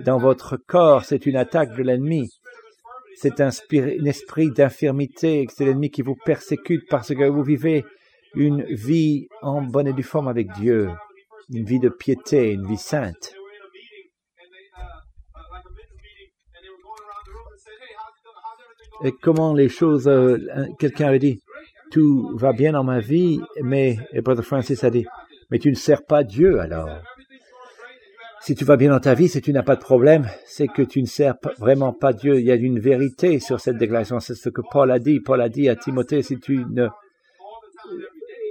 dans 0.00 0.18
votre 0.18 0.56
corps, 0.56 1.04
c'est 1.04 1.26
une 1.26 1.36
attaque 1.36 1.76
de 1.76 1.82
l'ennemi. 1.82 2.28
C'est 3.14 3.40
un, 3.40 3.50
un 3.50 4.04
esprit 4.04 4.50
d'infirmité, 4.50 5.46
c'est 5.54 5.64
l'ennemi 5.64 5.90
qui 5.90 6.02
vous 6.02 6.16
persécute 6.24 6.82
parce 6.88 7.14
que 7.14 7.28
vous 7.28 7.42
vivez 7.42 7.84
une 8.34 8.64
vie 8.64 9.28
en 9.42 9.62
bonne 9.62 9.86
et 9.86 9.92
due 9.92 10.02
forme 10.02 10.28
avec 10.28 10.50
Dieu, 10.52 10.88
une 11.50 11.64
vie 11.64 11.78
de 11.78 11.88
piété, 11.88 12.52
une 12.52 12.66
vie 12.66 12.76
sainte. 12.76 13.34
Et 19.04 19.12
comment 19.20 19.52
les 19.52 19.68
choses, 19.68 20.06
euh, 20.06 20.38
quelqu'un 20.78 21.08
avait 21.08 21.18
dit, 21.18 21.40
tout 21.90 22.30
va 22.36 22.52
bien 22.52 22.72
dans 22.72 22.84
ma 22.84 23.00
vie, 23.00 23.40
mais, 23.60 23.98
et 24.12 24.20
Brother 24.20 24.44
Francis 24.44 24.84
a 24.84 24.90
dit, 24.90 25.04
mais 25.50 25.58
tu 25.58 25.70
ne 25.70 25.74
sers 25.74 26.04
pas 26.04 26.22
Dieu 26.24 26.60
alors. 26.60 26.88
Si 28.40 28.54
tu 28.54 28.64
vas 28.64 28.76
bien 28.76 28.90
dans 28.90 29.00
ta 29.00 29.14
vie, 29.14 29.28
si 29.28 29.40
tu 29.40 29.52
n'as 29.52 29.62
pas 29.62 29.76
de 29.76 29.80
problème, 29.80 30.28
c'est 30.46 30.66
que 30.66 30.82
tu 30.82 31.00
ne 31.00 31.06
sers 31.06 31.34
vraiment 31.58 31.92
pas 31.92 32.12
Dieu. 32.12 32.40
Il 32.40 32.46
y 32.46 32.50
a 32.50 32.56
une 32.56 32.80
vérité 32.80 33.38
sur 33.38 33.60
cette 33.60 33.76
déclaration. 33.76 34.18
C'est 34.18 34.34
ce 34.34 34.48
que 34.48 34.62
Paul 34.68 34.90
a 34.90 34.98
dit. 34.98 35.20
Paul 35.20 35.40
a 35.40 35.48
dit 35.48 35.68
à 35.68 35.76
Timothée, 35.76 36.22
si 36.22 36.40
tu 36.40 36.64
ne, 36.70 36.88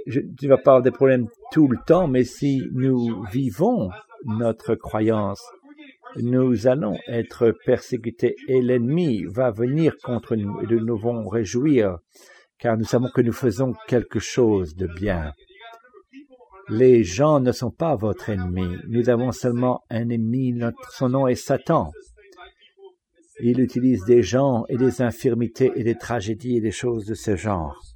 tu 0.06 0.48
vas 0.48 0.58
parler 0.58 0.82
des 0.82 0.90
problèmes 0.90 1.28
tout 1.52 1.68
le 1.68 1.78
temps, 1.86 2.08
mais 2.08 2.24
si 2.24 2.62
nous 2.72 3.24
vivons 3.32 3.90
notre 4.24 4.74
croyance, 4.74 5.42
nous 6.16 6.66
allons 6.66 6.98
être 7.08 7.54
persécutés 7.64 8.36
et 8.48 8.60
l'ennemi 8.60 9.24
va 9.24 9.50
venir 9.50 9.96
contre 10.02 10.36
nous 10.36 10.60
et 10.60 10.66
nous 10.66 10.80
nous 10.80 10.96
devons 10.96 11.26
réjouir 11.28 11.98
car 12.58 12.76
nous 12.76 12.84
savons 12.84 13.08
que 13.08 13.22
nous 13.22 13.32
faisons 13.32 13.74
quelque 13.88 14.20
chose 14.20 14.76
de 14.76 14.86
bien. 14.86 15.32
Les 16.68 17.02
gens 17.02 17.40
ne 17.40 17.50
sont 17.50 17.72
pas 17.72 17.96
votre 17.96 18.30
ennemi. 18.30 18.76
Nous 18.88 19.10
avons 19.10 19.32
seulement 19.32 19.82
un 19.90 20.08
ennemi. 20.10 20.54
Son 20.90 21.08
nom 21.08 21.26
est 21.26 21.34
Satan. 21.34 21.90
Il 23.40 23.58
utilise 23.58 24.04
des 24.04 24.22
gens 24.22 24.64
et 24.68 24.76
des 24.76 25.02
infirmités 25.02 25.72
et 25.74 25.82
des 25.82 25.96
tragédies 25.96 26.58
et 26.58 26.60
des 26.60 26.70
choses 26.70 27.06
de 27.06 27.14
ce 27.14 27.34
genre. 27.34 27.91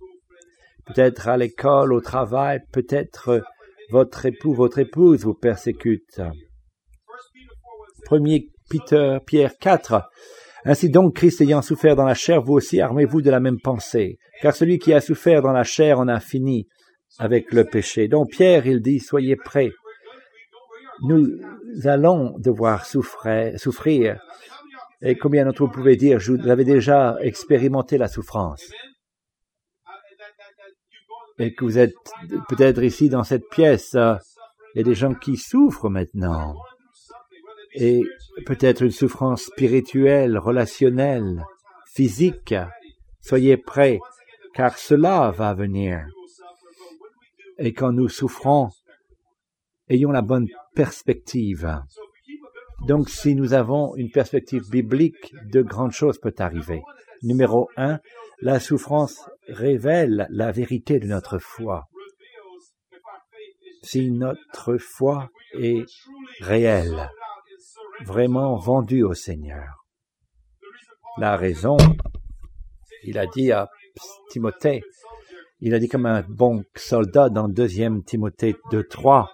Peut-être 0.87 1.29
à 1.29 1.37
l'école, 1.37 1.93
au 1.93 2.01
travail, 2.01 2.61
peut-être 2.73 3.43
votre 3.91 4.27
époux, 4.27 4.53
votre 4.55 4.79
épouse 4.79 5.25
vous 5.25 5.35
persécute. 5.35 6.21
Premier 8.05 8.49
Peter, 8.71 9.19
Pierre 9.27 9.57
4. 9.61 10.03
Ainsi 10.65 10.91
donc, 10.91 11.15
Christ 11.17 11.41
ayant 11.41 11.63
souffert 11.63 11.95
dans 11.97 12.05
la 12.05 12.15
chair, 12.15 12.43
vous 12.43 12.55
aussi 12.55 12.81
armez-vous 12.81 13.23
de 13.23 13.31
la 13.31 13.41
même 13.41 13.61
pensée. 13.61 14.19
Car 14.43 14.55
celui 14.55 14.79
qui 14.79 14.93
a 14.93 15.01
souffert 15.01 15.43
dans 15.43 15.53
la 15.53 15.63
chair 15.65 15.99
en 16.01 16.09
a 16.09 16.21
fini 16.21 16.67
avec 17.19 17.53
le 17.53 17.65
péché. 17.65 18.09
Donc 18.09 18.31
Pierre, 18.31 18.67
il 18.67 18.81
dit, 18.81 18.99
soyez 18.99 19.37
prêts. 19.37 19.71
Nous 21.07 21.27
allons 21.85 22.37
devoir 22.39 22.87
souffrir, 22.87 23.59
souffrir. 23.59 24.19
Et 25.03 25.17
combien 25.17 25.45
d'entre 25.45 25.65
vous 25.65 25.71
pouvez 25.71 25.97
dire, 25.97 26.19
je- 26.19 26.33
vous 26.33 26.49
avez 26.49 26.65
déjà 26.65 27.17
expérimenté 27.21 27.99
la 27.99 28.09
souffrance? 28.09 28.71
Et 31.39 31.55
que 31.55 31.65
vous 31.65 31.79
êtes 31.79 31.95
peut-être 32.49 32.83
ici 32.83 33.09
dans 33.09 33.25
cette 33.25 33.49
pièce, 33.49 33.93
il 33.95 34.79
y 34.79 34.81
a 34.81 34.85
des 34.85 34.95
gens 34.95 35.15
qui 35.15 35.37
souffrent 35.37 35.91
maintenant. 35.91 36.55
Et 37.75 38.03
peut-être 38.47 38.83
une 38.83 38.91
souffrance 38.91 39.43
spirituelle, 39.43 40.39
relationnelle, 40.39 41.45
physique. 41.93 42.55
Soyez 43.21 43.57
prêts, 43.57 43.99
car 44.55 44.79
cela 44.79 45.31
va 45.31 45.53
venir. 45.55 46.07
Et 47.59 47.73
quand 47.73 47.93
nous 47.93 48.09
souffrons, 48.09 48.71
ayons 49.89 50.11
la 50.11 50.23
bonne 50.23 50.49
perspective. 50.75 51.81
Donc, 52.87 53.09
si 53.09 53.35
nous 53.35 53.55
avons 53.55 53.97
une 53.97 54.11
perspective 54.11 54.69
biblique, 54.71 55.35
de 55.51 55.63
grandes 55.63 55.93
choses 55.93 56.19
peuvent 56.19 56.35
arriver. 56.39 56.83
Numéro 57.23 57.69
un, 57.77 57.99
la 58.41 58.61
souffrance 58.61 59.29
révèle 59.49 60.27
la 60.31 60.53
vérité 60.53 60.99
de 60.99 61.07
notre 61.07 61.39
foi. 61.39 61.85
Si 63.83 64.11
notre 64.11 64.79
foi 64.79 65.31
est 65.55 65.85
réelle, 66.41 67.11
vraiment 68.05 68.57
vendue 68.57 69.05
au 69.05 69.15
Seigneur. 69.15 69.87
La 71.19 71.37
raison, 71.37 71.77
il 73.05 73.19
a 73.19 73.27
dit 73.27 73.53
à 73.53 73.69
Timothée, 74.31 74.83
il 75.61 75.73
a 75.75 75.79
dit 75.79 75.89
comme 75.89 76.07
un 76.07 76.23
bon 76.29 76.65
soldat 76.75 77.31
dans 77.31 77.49
2 77.49 78.03
Timothée 78.05 78.57
2.3, 78.71 79.29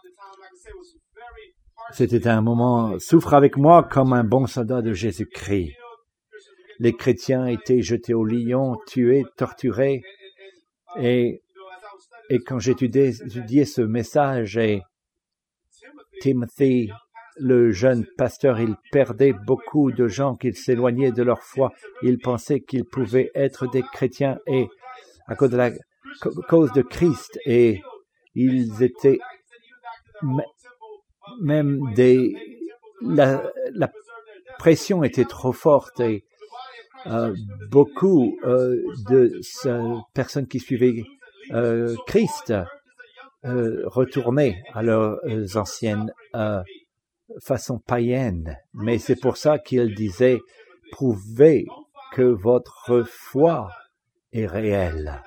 c'était 1.92 2.26
un 2.28 2.40
moment, 2.40 2.98
souffre 2.98 3.34
avec 3.34 3.56
moi 3.56 3.82
comme 3.82 4.12
un 4.12 4.24
bon 4.24 4.46
soldat 4.46 4.80
de 4.80 4.92
Jésus-Christ. 4.92 5.72
Les 6.82 6.94
chrétiens 6.94 7.46
étaient 7.46 7.80
jetés 7.80 8.12
au 8.12 8.24
lion, 8.24 8.76
tués, 8.88 9.24
torturés, 9.36 10.02
et, 10.98 11.40
quand 12.44 12.58
j'étudiais 12.58 13.10
étudiais 13.24 13.64
ce 13.64 13.82
message, 13.82 14.56
et 14.56 14.82
Timothy, 16.20 16.90
le 17.36 17.70
jeune 17.70 18.04
pasteur, 18.18 18.58
il 18.58 18.74
perdait 18.90 19.32
beaucoup 19.32 19.92
de 19.92 20.08
gens 20.08 20.34
qui 20.34 20.52
s'éloignaient 20.54 21.12
de 21.12 21.22
leur 21.22 21.44
foi. 21.44 21.70
Il 22.02 22.18
pensait 22.18 22.58
qu'ils 22.58 22.84
pouvaient 22.84 23.30
être 23.36 23.70
des 23.70 23.82
chrétiens 23.82 24.38
et 24.48 24.66
à 25.28 25.36
cause 25.36 25.52
de 26.72 26.82
Christ 26.82 27.38
et 27.46 27.80
ils 28.34 28.82
étaient 28.82 29.20
même 31.40 31.78
des 31.94 32.34
la, 33.00 33.48
la 33.72 33.88
pression 34.58 35.04
était 35.04 35.24
trop 35.24 35.52
forte 35.52 36.00
et 36.00 36.24
euh, 37.06 37.34
beaucoup 37.70 38.38
euh, 38.44 38.80
de 39.08 39.40
personnes 40.14 40.46
qui 40.46 40.60
suivaient 40.60 41.04
euh, 41.52 41.96
Christ 42.06 42.54
retournaient 43.44 44.62
à 44.72 44.82
leurs 44.84 45.18
anciennes 45.56 46.12
façons 47.40 47.80
païennes. 47.80 48.56
Mais 48.72 48.98
c'est 48.98 49.20
pour 49.20 49.36
ça 49.36 49.58
qu'il 49.58 49.96
disait 49.96 50.38
prouvez 50.92 51.66
que 52.12 52.22
votre 52.22 53.02
foi 53.04 53.68
est 54.32 54.46
réelle. 54.46 55.20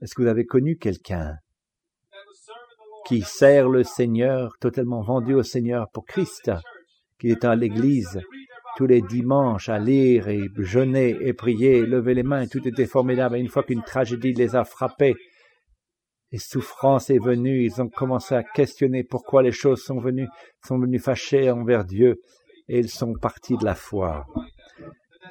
Est-ce 0.00 0.14
que 0.14 0.22
vous 0.22 0.28
avez 0.28 0.46
connu 0.46 0.78
quelqu'un 0.78 1.36
qui 3.06 3.20
sert 3.20 3.68
le 3.68 3.82
Seigneur, 3.82 4.56
totalement 4.58 5.02
vendu 5.02 5.34
au 5.34 5.42
Seigneur 5.42 5.90
pour 5.90 6.06
Christ 6.06 6.50
qui 7.18 7.28
étaient 7.28 7.46
à 7.46 7.56
l'église 7.56 8.20
tous 8.76 8.86
les 8.86 9.02
dimanches 9.02 9.68
à 9.68 9.78
lire 9.78 10.28
et 10.28 10.42
jeûner 10.58 11.16
et 11.20 11.32
prier, 11.32 11.84
lever 11.84 12.14
les 12.14 12.22
mains, 12.22 12.46
tout 12.46 12.66
était 12.66 12.86
formidable. 12.86 13.36
Et 13.36 13.40
une 13.40 13.48
fois 13.48 13.62
qu'une 13.62 13.82
tragédie 13.82 14.32
les 14.32 14.56
a 14.56 14.64
frappés, 14.64 15.14
et 16.32 16.38
souffrance 16.38 17.10
est 17.10 17.18
venue, 17.18 17.64
ils 17.64 17.82
ont 17.82 17.88
commencé 17.88 18.34
à 18.34 18.44
questionner 18.44 19.02
pourquoi 19.02 19.42
les 19.42 19.52
choses 19.52 19.82
sont 19.82 19.98
venues, 19.98 20.28
sont 20.64 20.78
venues 20.78 21.00
fâchées 21.00 21.50
envers 21.50 21.84
Dieu, 21.84 22.20
et 22.68 22.78
ils 22.78 22.88
sont 22.88 23.14
partis 23.14 23.56
de 23.56 23.64
la 23.64 23.74
foi. 23.74 24.26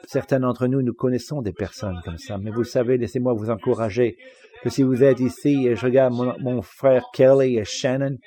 Certains 0.05 0.41
d'entre 0.41 0.67
nous, 0.67 0.81
nous 0.81 0.93
connaissons 0.93 1.41
des 1.41 1.53
personnes 1.53 2.00
comme 2.03 2.17
ça, 2.17 2.38
mais 2.38 2.51
vous 2.51 2.65
savez, 2.65 2.98
laissez-moi 2.98 3.34
vous 3.34 3.50
encourager 3.50 4.17
que 4.62 4.69
si 4.69 4.84
vous 4.84 5.03
êtes 5.03 5.22
ici, 5.22 5.67
et 5.67 5.75
je 5.75 5.86
regarde 5.86 6.13
mon, 6.13 6.38
mon 6.39 6.62
frère 6.62 7.05
Kelly 7.13 7.58
et 7.58 7.65
Shannon, 7.65 8.17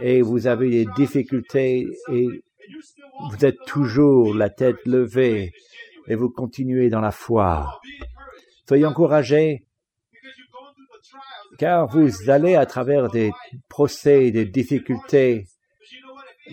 et 0.00 0.22
vous 0.22 0.46
avez 0.46 0.70
des 0.70 0.86
difficultés, 0.96 1.86
et 2.12 2.26
vous 3.30 3.44
êtes 3.44 3.58
toujours 3.66 4.34
la 4.34 4.50
tête 4.50 4.84
levée, 4.86 5.52
et 6.08 6.14
vous 6.14 6.30
continuez 6.30 6.88
dans 6.88 7.00
la 7.00 7.12
foi. 7.12 7.80
Soyez 8.66 8.86
encouragés, 8.86 9.66
car 11.58 11.86
vous 11.86 12.30
allez 12.30 12.54
à 12.54 12.66
travers 12.66 13.08
des 13.08 13.32
procès, 13.68 14.30
des 14.30 14.46
difficultés, 14.46 15.46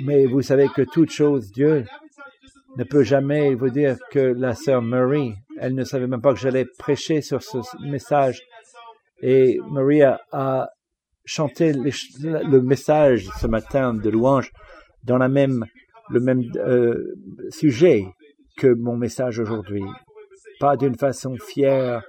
mais 0.01 0.25
vous 0.25 0.41
savez 0.41 0.67
que 0.67 0.81
toute 0.81 1.11
chose, 1.11 1.51
Dieu 1.51 1.85
ne 2.77 2.83
peut 2.83 3.03
jamais 3.03 3.55
vous 3.55 3.69
dire 3.69 3.97
que 4.11 4.19
la 4.19 4.53
sœur 4.53 4.81
Marie, 4.81 5.33
elle 5.59 5.75
ne 5.75 5.83
savait 5.83 6.07
même 6.07 6.21
pas 6.21 6.33
que 6.33 6.39
j'allais 6.39 6.65
prêcher 6.65 7.21
sur 7.21 7.41
ce 7.41 7.57
message. 7.81 8.41
Et 9.21 9.59
Maria 9.69 10.21
a 10.31 10.69
chanté 11.25 11.73
le 11.73 12.61
message 12.61 13.27
ce 13.39 13.47
matin 13.47 13.93
de 13.93 14.09
louange 14.09 14.51
dans 15.03 15.17
la 15.17 15.27
même, 15.27 15.65
le 16.09 16.19
même 16.19 16.43
euh, 16.57 17.15
sujet 17.49 18.05
que 18.57 18.67
mon 18.67 18.97
message 18.97 19.39
aujourd'hui. 19.39 19.83
Pas 20.59 20.75
d'une 20.75 20.97
façon 20.97 21.35
fière, 21.37 22.03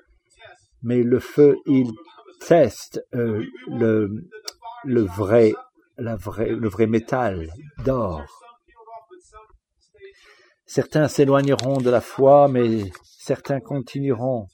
mais 0.83 1.03
le 1.03 1.21
feu, 1.21 1.57
il 1.67 1.91
teste 2.47 3.01
euh, 3.15 3.45
le, 3.69 5.03
vrai, 5.03 5.53
le 5.99 6.69
vrai 6.69 6.87
métal 6.87 7.49
d'or. 7.85 8.23
Certains 10.67 11.09
s'éloigneront 11.09 11.79
de 11.79 11.91
la 11.91 12.01
foi, 12.01 12.49
mais 12.49 12.85
certains 13.03 13.61
continueront. 13.61 14.47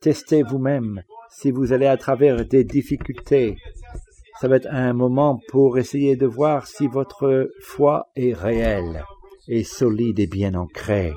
Testez 0.00 0.42
vous-même 0.42 1.02
si 1.30 1.50
vous 1.50 1.72
allez 1.72 1.86
à 1.86 1.96
travers 1.96 2.44
des 2.44 2.64
difficultés. 2.64 3.56
Ça 4.44 4.48
va 4.48 4.56
être 4.56 4.68
un 4.70 4.92
moment 4.92 5.40
pour 5.48 5.78
essayer 5.78 6.16
de 6.16 6.26
voir 6.26 6.66
si 6.66 6.86
votre 6.86 7.50
foi 7.62 8.10
est 8.14 8.34
réelle 8.34 9.02
et 9.48 9.64
solide 9.64 10.20
et 10.20 10.26
bien 10.26 10.52
ancrée. 10.52 11.14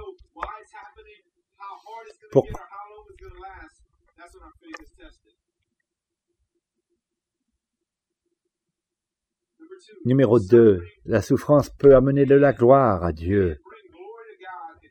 Numéro 10.05 10.39
2. 10.39 10.81
La 11.03 11.21
souffrance 11.21 11.69
peut 11.69 11.97
amener 11.97 12.25
de 12.25 12.35
la 12.35 12.53
gloire 12.53 13.03
à 13.03 13.11
Dieu 13.11 13.59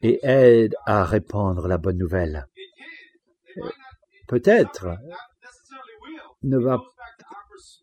et 0.03 0.21
aide 0.23 0.75
à 0.85 1.07
répandre 1.07 1.69
la 1.69 1.79
bonne 1.79 1.97
nouvelle. 1.97 2.47
Peut-être 4.29 4.89
ne 6.43 6.59
va 6.59 6.83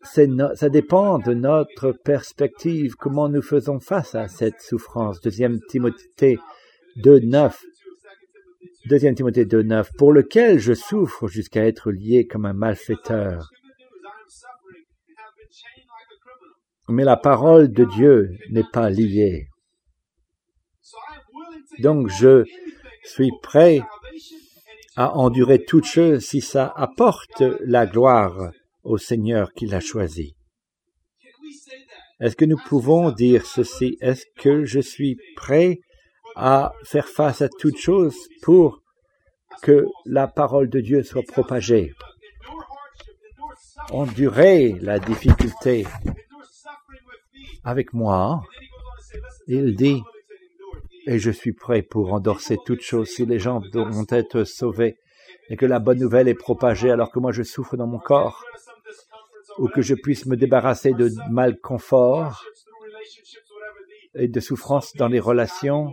ça 0.02 0.68
dépend 0.68 1.18
de 1.18 1.34
notre 1.34 1.92
perspective, 1.92 2.94
comment 2.96 3.28
nous 3.28 3.42
faisons 3.42 3.80
face 3.80 4.14
à 4.14 4.28
cette 4.28 4.60
souffrance. 4.60 5.20
Deuxième 5.20 5.60
Timothée 5.68 6.38
2.9. 6.98 7.54
Deuxième 8.86 9.14
Timothée 9.14 9.44
2.9. 9.44 9.96
Pour 9.96 10.12
lequel 10.12 10.58
je 10.58 10.74
souffre 10.74 11.26
jusqu'à 11.26 11.66
être 11.66 11.90
lié 11.90 12.26
comme 12.26 12.44
un 12.44 12.52
malfaiteur. 12.52 13.50
Mais 16.88 17.04
la 17.04 17.16
parole 17.16 17.72
de 17.72 17.84
Dieu 17.84 18.30
n'est 18.50 18.68
pas 18.72 18.90
liée. 18.90 19.48
Donc 21.80 22.08
je 22.08 22.44
suis 23.04 23.32
prêt 23.42 23.80
à 24.96 25.16
endurer 25.16 25.64
toute 25.64 25.86
chose 25.86 26.20
si 26.20 26.40
ça 26.40 26.72
apporte 26.76 27.42
la 27.64 27.86
gloire 27.86 28.50
au 28.84 28.98
Seigneur 28.98 29.52
qui 29.52 29.66
l'a 29.66 29.80
choisi. 29.80 30.36
Est-ce 32.20 32.36
que 32.36 32.44
nous 32.44 32.58
pouvons 32.68 33.10
dire 33.10 33.44
ceci? 33.44 33.98
Est-ce 34.00 34.24
que 34.38 34.64
je 34.64 34.80
suis 34.80 35.18
prêt 35.36 35.80
à 36.36 36.72
faire 36.84 37.08
face 37.08 37.42
à 37.42 37.48
toute 37.48 37.78
chose 37.78 38.16
pour 38.42 38.82
que 39.62 39.86
la 40.04 40.28
parole 40.28 40.68
de 40.68 40.80
Dieu 40.80 41.02
soit 41.02 41.26
propagée? 41.26 41.92
Endurer 43.90 44.76
la 44.80 44.98
difficulté 44.98 45.86
avec 47.64 47.92
moi, 47.92 48.42
il 49.46 49.74
dit, 49.74 50.00
et 51.06 51.18
je 51.18 51.30
suis 51.30 51.52
prêt 51.52 51.82
pour 51.82 52.12
endorser 52.12 52.56
toute 52.64 52.80
chose 52.80 53.08
si 53.08 53.26
les 53.26 53.38
gens 53.38 53.60
devront 53.60 54.06
être 54.08 54.44
sauvés 54.44 54.96
et 55.50 55.56
que 55.56 55.66
la 55.66 55.78
bonne 55.78 55.98
nouvelle 55.98 56.28
est 56.28 56.34
propagée 56.34 56.90
alors 56.90 57.10
que 57.10 57.18
moi 57.18 57.32
je 57.32 57.42
souffre 57.42 57.76
dans 57.76 57.86
mon 57.86 57.98
corps 57.98 58.42
ou 59.58 59.68
que 59.68 59.82
je 59.82 59.94
puisse 59.94 60.26
me 60.26 60.36
débarrasser 60.36 60.92
de 60.92 61.10
malconfort 61.30 62.44
et 64.14 64.28
de 64.28 64.40
souffrance 64.40 64.92
dans 64.96 65.08
les 65.08 65.20
relations, 65.20 65.92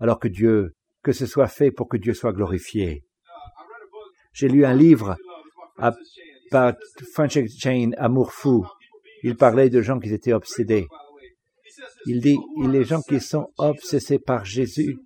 alors 0.00 0.18
que 0.18 0.28
Dieu, 0.28 0.74
que 1.02 1.12
ce 1.12 1.26
soit 1.26 1.48
fait 1.48 1.70
pour 1.70 1.88
que 1.88 1.96
Dieu 1.96 2.14
soit 2.14 2.32
glorifié. 2.32 3.02
J'ai 4.32 4.48
lu 4.48 4.64
un 4.64 4.74
livre 4.74 5.16
à, 5.78 5.92
par 6.50 6.74
Francis 7.12 7.58
Chain, 7.58 7.90
Amour 7.96 8.32
fou. 8.32 8.66
Il 9.22 9.36
parlait 9.36 9.70
de 9.70 9.82
gens 9.82 9.98
qui 9.98 10.12
étaient 10.12 10.32
obsédés. 10.32 10.86
Il 12.06 12.20
dit, 12.20 12.38
les 12.68 12.84
gens 12.84 13.00
qui 13.02 13.20
sont 13.20 13.48
obsédés 13.58 14.18
par 14.18 14.44
Jésus, 14.44 14.98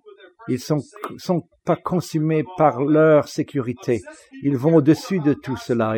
ils 0.47 0.59
sont, 0.59 0.79
sont 1.17 1.43
pas 1.65 1.75
consumés 1.75 2.43
par 2.57 2.83
leur 2.83 3.27
sécurité. 3.27 4.01
Ils 4.43 4.57
vont 4.57 4.75
au-dessus 4.75 5.19
de 5.19 5.33
tout 5.33 5.57
cela 5.57 5.95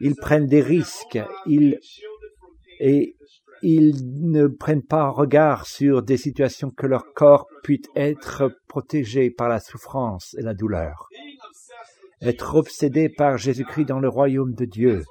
ils 0.00 0.16
prennent 0.16 0.46
des 0.46 0.62
risques, 0.62 1.18
ils, 1.46 1.78
et 2.80 3.16
ils 3.62 3.94
ne 4.30 4.46
prennent 4.46 4.82
pas 4.82 5.08
regard 5.08 5.66
sur 5.66 6.02
des 6.02 6.16
situations 6.16 6.70
que 6.70 6.86
leur 6.86 7.12
corps 7.12 7.46
puisse 7.62 7.86
être 7.94 8.50
protégé 8.68 9.30
par 9.30 9.48
la 9.48 9.60
souffrance 9.60 10.34
et 10.38 10.42
la 10.42 10.54
douleur. 10.54 11.08
Être 12.22 12.54
obsédé 12.54 13.08
par 13.08 13.38
Jésus-Christ 13.38 13.86
dans 13.86 14.00
le 14.00 14.08
royaume 14.08 14.54
de 14.54 14.64
Dieu. 14.64 15.04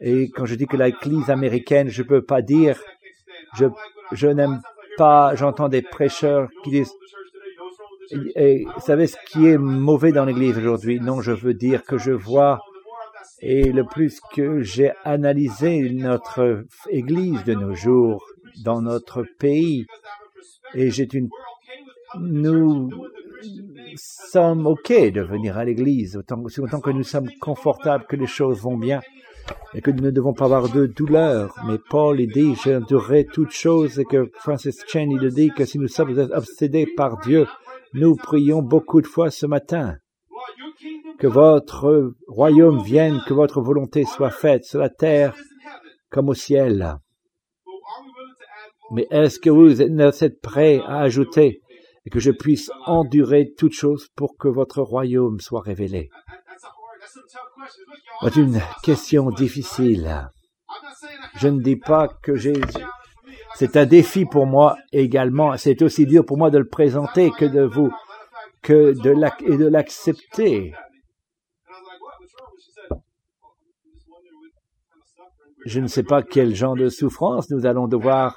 Et 0.00 0.30
quand 0.30 0.46
je 0.46 0.54
dis 0.54 0.66
que 0.66 0.76
l'Église 0.76 1.30
américaine, 1.30 1.88
je 1.88 2.02
ne 2.02 2.08
peux 2.08 2.22
pas 2.22 2.42
dire, 2.42 2.80
je, 3.54 3.66
je 4.12 4.26
n'aime 4.28 4.60
pas, 4.96 5.34
j'entends 5.34 5.68
des 5.68 5.82
prêcheurs 5.82 6.48
qui 6.64 6.70
disent, 6.70 6.92
et 8.36 8.66
savez 8.78 9.06
ce 9.06 9.16
qui 9.26 9.46
est 9.46 9.58
mauvais 9.58 10.12
dans 10.12 10.24
l'Église 10.24 10.58
aujourd'hui? 10.58 11.00
Non, 11.00 11.20
je 11.20 11.32
veux 11.32 11.54
dire 11.54 11.84
que 11.84 11.98
je 11.98 12.12
vois 12.12 12.60
et 13.42 13.72
le 13.72 13.84
plus 13.84 14.20
que 14.32 14.62
j'ai 14.62 14.92
analysé 15.04 15.90
notre 15.90 16.64
Église 16.88 17.42
de 17.44 17.54
nos 17.54 17.74
jours 17.74 18.24
dans 18.64 18.80
notre 18.80 19.24
pays, 19.38 19.84
et 20.74 20.90
j'ai 20.90 21.08
une, 21.12 21.28
nous 22.20 22.88
sommes 23.96 24.66
ok 24.66 24.92
de 25.12 25.20
venir 25.22 25.58
à 25.58 25.64
l'Église 25.64 26.16
autant, 26.16 26.40
que 26.80 26.90
nous 26.90 27.02
sommes 27.02 27.30
confortables, 27.40 28.06
que 28.08 28.16
les 28.16 28.26
choses 28.26 28.60
vont 28.60 28.78
bien 28.78 29.00
et 29.74 29.80
que 29.80 29.90
nous 29.90 30.04
ne 30.04 30.10
devons 30.10 30.34
pas 30.34 30.44
avoir 30.44 30.68
de 30.68 30.86
douleur. 30.86 31.54
Mais 31.66 31.78
Paul, 31.90 32.20
il 32.20 32.30
dit, 32.30 32.54
j'endurerai 32.54 33.24
toutes 33.24 33.50
choses 33.50 33.98
et 33.98 34.04
que 34.04 34.30
Francis 34.34 34.84
Chen, 34.86 35.10
il 35.10 35.28
dit 35.30 35.50
que 35.50 35.64
si 35.64 35.78
nous 35.78 35.88
sommes 35.88 36.16
obsédés 36.32 36.86
par 36.96 37.18
Dieu, 37.18 37.46
nous 37.92 38.14
prions 38.14 38.62
beaucoup 38.62 39.00
de 39.00 39.06
fois 39.06 39.30
ce 39.30 39.46
matin 39.46 39.96
que 41.18 41.26
votre 41.26 42.14
royaume 42.26 42.82
vienne, 42.82 43.20
que 43.26 43.34
votre 43.34 43.60
volonté 43.60 44.04
soit 44.04 44.30
faite 44.30 44.64
sur 44.64 44.80
la 44.80 44.88
terre 44.88 45.34
comme 46.10 46.28
au 46.28 46.34
ciel. 46.34 46.96
Mais 48.92 49.06
est-ce 49.10 49.38
que 49.38 49.50
vous 49.50 49.80
êtes 49.80 50.40
prêt 50.40 50.80
à 50.86 51.00
ajouter 51.00 51.62
et 52.04 52.10
que 52.10 52.20
je 52.20 52.30
puisse 52.30 52.70
endurer 52.84 53.52
toute 53.56 53.72
chose 53.72 54.08
pour 54.14 54.36
que 54.36 54.48
votre 54.48 54.82
royaume 54.82 55.40
soit 55.40 55.62
révélé? 55.62 56.10
C'est 58.22 58.36
une 58.36 58.60
question 58.82 59.30
difficile. 59.30 60.28
Je 61.36 61.48
ne 61.48 61.62
dis 61.62 61.76
pas 61.76 62.08
que 62.08 62.36
j'ai... 62.36 62.54
C'est 63.54 63.76
un 63.76 63.86
défi 63.86 64.24
pour 64.24 64.46
moi 64.46 64.76
également. 64.92 65.56
C'est 65.56 65.82
aussi 65.82 66.06
dur 66.06 66.24
pour 66.24 66.38
moi 66.38 66.50
de 66.50 66.58
le 66.58 66.68
présenter 66.68 67.30
que 67.30 67.44
de 67.44 67.62
vous, 67.62 67.90
que 68.62 68.92
de 68.92 69.68
l'accepter. 69.68 70.72
Je 75.64 75.80
ne 75.80 75.86
sais 75.86 76.02
pas 76.02 76.22
quel 76.22 76.54
genre 76.54 76.74
de 76.74 76.88
souffrance 76.88 77.50
nous 77.50 77.66
allons 77.66 77.86
devoir 77.86 78.36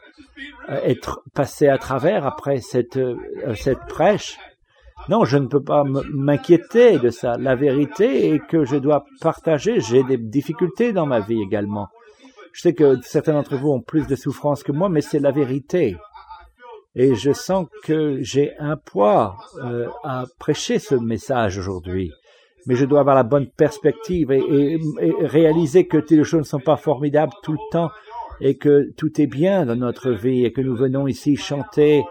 euh, 0.70 0.80
être 0.84 1.22
passés 1.34 1.68
à 1.68 1.78
travers 1.78 2.26
après 2.26 2.60
cette, 2.60 2.98
euh, 2.98 3.16
cette 3.56 3.86
prêche. 3.88 4.38
Non, 5.10 5.26
je 5.26 5.38
ne 5.38 5.48
peux 5.48 5.62
pas 5.62 5.84
m'inquiéter 5.84 6.98
de 6.98 7.10
ça. 7.10 7.38
La 7.38 7.56
vérité 7.56 8.30
est 8.30 8.40
que 8.40 8.66
je 8.66 8.76
dois 8.76 9.06
partager. 9.22 9.80
J'ai 9.80 10.04
des 10.04 10.18
difficultés 10.18 10.94
dans 10.94 11.06
ma 11.06 11.20
vie 11.20 11.42
également. 11.42 11.88
Je 12.54 12.62
sais 12.62 12.74
que 12.74 13.00
certains 13.02 13.34
d'entre 13.34 13.58
vous 13.58 13.70
ont 13.70 13.82
plus 13.82 14.08
de 14.08 14.16
souffrance 14.16 14.64
que 14.64 14.72
moi, 14.72 14.90
mais 14.90 15.02
c'est 15.02 15.20
la 15.20 15.32
vérité. 15.32 15.98
Et 16.96 17.14
je 17.14 17.34
sens 17.34 17.68
que 17.84 18.20
j'ai 18.22 18.58
un 18.58 18.78
poids 18.78 19.36
euh, 19.58 19.88
à 20.04 20.24
prêcher 20.40 20.80
ce 20.80 20.96
message 20.96 21.58
aujourd'hui. 21.58 22.12
Mais 22.68 22.76
je 22.76 22.86
dois 22.86 23.02
avoir 23.02 23.16
la 23.16 23.24
bonne 23.24 23.48
perspective 23.48 24.32
et, 24.32 24.80
réaliser 25.22 25.88
que 25.88 25.98
les 26.10 26.24
choses 26.24 26.42
ne 26.42 26.46
sont 26.46 26.60
pas 26.60 26.78
formidables 26.78 27.34
tout 27.44 27.54
le 27.54 27.72
temps 27.72 27.90
et 28.42 28.58
que 28.58 28.92
tout 28.98 29.22
est 29.22 29.28
bien 29.28 29.66
dans 29.66 29.76
notre 29.76 30.12
vie 30.12 30.46
et 30.46 30.52
que 30.52 30.62
nous 30.62 30.76
venons 30.76 31.08
ici 31.08 31.36
chanter 31.36 32.04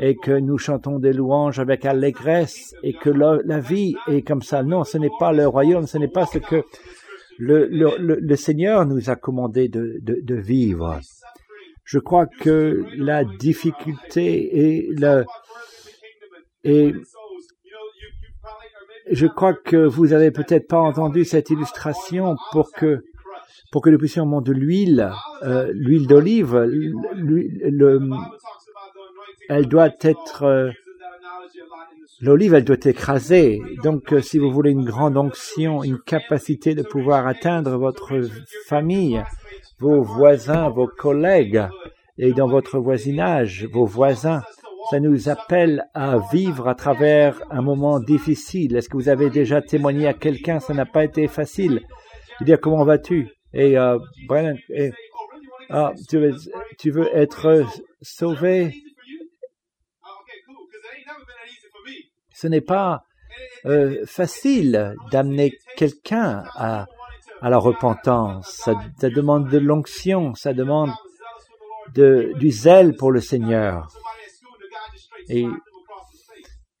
et 0.00 0.16
que 0.16 0.32
nous 0.32 0.58
chantons 0.58 0.98
des 0.98 1.12
louanges 1.12 1.58
avec 1.58 1.84
allégresse 1.84 2.74
et 2.82 2.92
que 2.92 3.10
la, 3.10 3.60
vie 3.60 3.94
est 4.08 4.22
comme 4.22 4.42
ça. 4.42 4.62
Non, 4.62 4.84
ce 4.84 4.98
n'est 4.98 5.10
pas 5.18 5.32
le 5.32 5.46
royaume, 5.46 5.86
ce 5.86 5.98
n'est 5.98 6.08
pas 6.08 6.26
ce 6.26 6.38
que 6.38 6.62
le, 7.38 8.36
Seigneur 8.36 8.86
nous 8.86 9.10
a 9.10 9.16
commandé 9.16 9.68
de, 9.68 10.34
vivre. 10.34 11.00
Je 11.84 11.98
crois 11.98 12.26
que 12.26 12.84
la 12.96 13.24
difficulté 13.24 14.58
et 14.58 14.88
le 14.90 15.24
et 16.66 16.94
je 19.10 19.26
crois 19.26 19.54
que 19.54 19.76
vous 19.76 20.12
avez 20.12 20.30
peut-être 20.30 20.68
pas 20.68 20.80
entendu 20.80 21.24
cette 21.24 21.50
illustration 21.50 22.36
pour 22.52 22.72
que 22.72 23.04
pour 23.70 23.82
que 23.82 23.90
nous 23.90 23.98
puissions 23.98 24.40
de 24.40 24.52
l'huile, 24.52 25.10
euh, 25.42 25.70
l'huile 25.74 26.06
d'olive, 26.06 26.56
le, 26.56 28.00
elle 29.48 29.66
doit 29.66 29.90
être 30.00 30.44
euh, 30.44 30.70
L'olive, 32.20 32.54
elle 32.54 32.64
doit 32.64 32.76
être 32.76 32.86
écrasée. 32.86 33.60
Donc, 33.82 34.12
euh, 34.12 34.22
si 34.22 34.38
vous 34.38 34.50
voulez 34.50 34.70
une 34.70 34.84
grande 34.84 35.16
onction, 35.16 35.82
une 35.82 35.98
capacité 35.98 36.74
de 36.74 36.82
pouvoir 36.82 37.26
atteindre 37.26 37.76
votre 37.76 38.18
famille, 38.66 39.22
vos 39.80 40.02
voisins, 40.02 40.70
vos 40.70 40.86
collègues, 40.86 41.66
et 42.16 42.32
dans 42.32 42.46
votre 42.46 42.78
voisinage, 42.78 43.66
vos 43.72 43.84
voisins, 43.84 44.42
ça 44.90 45.00
nous 45.00 45.28
appelle 45.28 45.84
à 45.94 46.18
vivre 46.32 46.68
à 46.68 46.74
travers 46.74 47.40
un 47.50 47.62
moment 47.62 48.00
difficile. 48.00 48.76
Est-ce 48.76 48.88
que 48.88 48.96
vous 48.96 49.08
avez 49.08 49.30
déjà 49.30 49.62
témoigné 49.62 50.06
à 50.06 50.14
quelqu'un 50.14 50.60
Ça 50.60 50.74
n'a 50.74 50.86
pas 50.86 51.04
été 51.04 51.26
facile? 51.26 51.80
Dire 52.40 52.60
comment 52.60 52.84
vas-tu 52.84 53.28
Et 53.52 53.78
euh, 53.78 53.98
et, 54.70 54.90
ah, 55.70 55.92
tu, 56.08 56.18
veux, 56.18 56.34
tu 56.78 56.90
veux 56.90 57.08
être 57.16 57.64
sauvé 58.02 58.74
ce 62.44 62.48
n'est 62.48 62.60
pas 62.60 63.04
euh, 63.64 64.04
facile 64.04 64.94
d'amener 65.10 65.52
quelqu'un 65.76 66.44
à, 66.56 66.86
à 67.40 67.48
la 67.48 67.56
repentance. 67.56 68.48
Ça, 68.48 68.74
ça 68.98 69.08
demande 69.08 69.48
de 69.48 69.56
l'onction, 69.56 70.34
ça 70.34 70.52
demande 70.52 70.90
de, 71.94 72.32
du 72.38 72.50
zèle 72.50 72.96
pour 72.96 73.12
le 73.12 73.20
Seigneur. 73.20 73.86
Et 75.28 75.46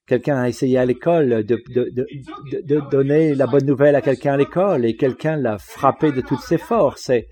quelqu'un 0.06 0.36
a 0.36 0.48
essayé 0.48 0.78
à 0.78 0.84
l'école 0.84 1.44
de, 1.44 2.90
donner 2.90 3.34
la 3.34 3.46
bonne 3.46 3.66
nouvelle 3.66 3.96
à 3.96 4.00
quelqu'un 4.00 4.34
à 4.34 4.36
l'école 4.36 4.84
et 4.84 4.96
quelqu'un 4.96 5.36
l'a 5.36 5.58
frappé 5.58 6.12
de 6.12 6.20
toutes 6.20 6.40
ses 6.40 6.58
forces 6.58 7.10
et 7.10 7.26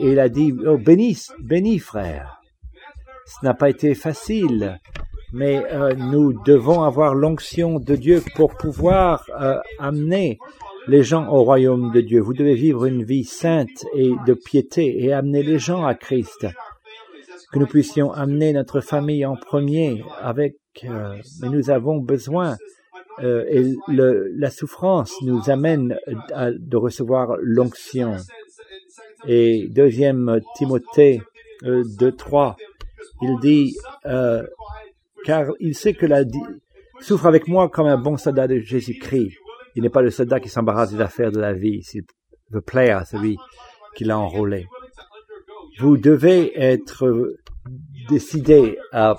il 0.00 0.18
a 0.18 0.28
dit, 0.28 0.54
oh, 0.66 0.78
bénis, 0.78 1.18
bénis 1.40 1.78
frère. 1.78 2.40
Ce 3.26 3.44
n'a 3.44 3.54
pas 3.54 3.70
été 3.70 3.94
facile 3.94 4.78
mais 5.34 5.64
euh, 5.72 5.94
nous 5.96 6.32
devons 6.44 6.82
avoir 6.82 7.14
l'onction 7.14 7.80
de 7.80 7.96
Dieu 7.96 8.22
pour 8.36 8.54
pouvoir 8.56 9.24
euh, 9.40 9.58
amener 9.80 10.38
les 10.86 11.02
gens 11.02 11.28
au 11.28 11.42
royaume 11.42 11.90
de 11.90 12.00
Dieu. 12.00 12.20
Vous 12.20 12.34
devez 12.34 12.54
vivre 12.54 12.84
une 12.84 13.02
vie 13.02 13.24
sainte 13.24 13.84
et 13.96 14.12
de 14.26 14.34
piété 14.34 15.02
et 15.02 15.12
amener 15.12 15.42
les 15.42 15.58
gens 15.58 15.84
à 15.84 15.94
Christ. 15.94 16.46
Que 17.54 17.60
nous 17.60 17.66
puissions 17.66 18.10
amener 18.10 18.52
notre 18.52 18.80
famille 18.80 19.24
en 19.24 19.36
premier 19.36 20.02
avec, 20.20 20.56
euh, 20.82 21.14
mais 21.40 21.48
nous 21.50 21.70
avons 21.70 21.98
besoin 21.98 22.56
euh, 23.22 23.44
et 23.48 23.72
la 23.86 24.50
souffrance 24.50 25.14
nous 25.22 25.48
amène 25.48 25.96
à, 26.32 26.50
de 26.50 26.76
recevoir 26.76 27.36
l'onction. 27.40 28.16
Et 29.28 29.68
deuxième 29.68 30.40
Timothée 30.56 31.22
euh, 31.62 31.84
2.3, 31.84 32.56
il 33.22 33.38
dit, 33.40 33.76
euh, 34.06 34.42
car 35.24 35.46
il 35.60 35.76
sait 35.76 35.94
que 35.94 36.06
la 36.06 36.24
souffre 37.00 37.26
avec 37.26 37.46
moi 37.46 37.68
comme 37.68 37.86
un 37.86 37.98
bon 37.98 38.16
soldat 38.16 38.48
de 38.48 38.58
Jésus-Christ. 38.58 39.36
Il 39.76 39.82
n'est 39.82 39.90
pas 39.90 40.02
le 40.02 40.10
soldat 40.10 40.40
qui 40.40 40.48
s'embarrasse 40.48 40.92
des 40.92 41.00
affaires 41.00 41.30
de 41.30 41.40
la 41.40 41.52
vie, 41.52 41.84
s'il 41.84 42.02
veut 42.50 42.60
plaire 42.62 42.98
à 42.98 43.04
celui 43.04 43.36
qui 43.94 44.02
l'a 44.02 44.18
enrôlé. 44.18 44.66
Vous 45.78 45.96
devez 45.96 46.52
être 46.60 47.34
décidé 48.08 48.78
à 48.92 49.16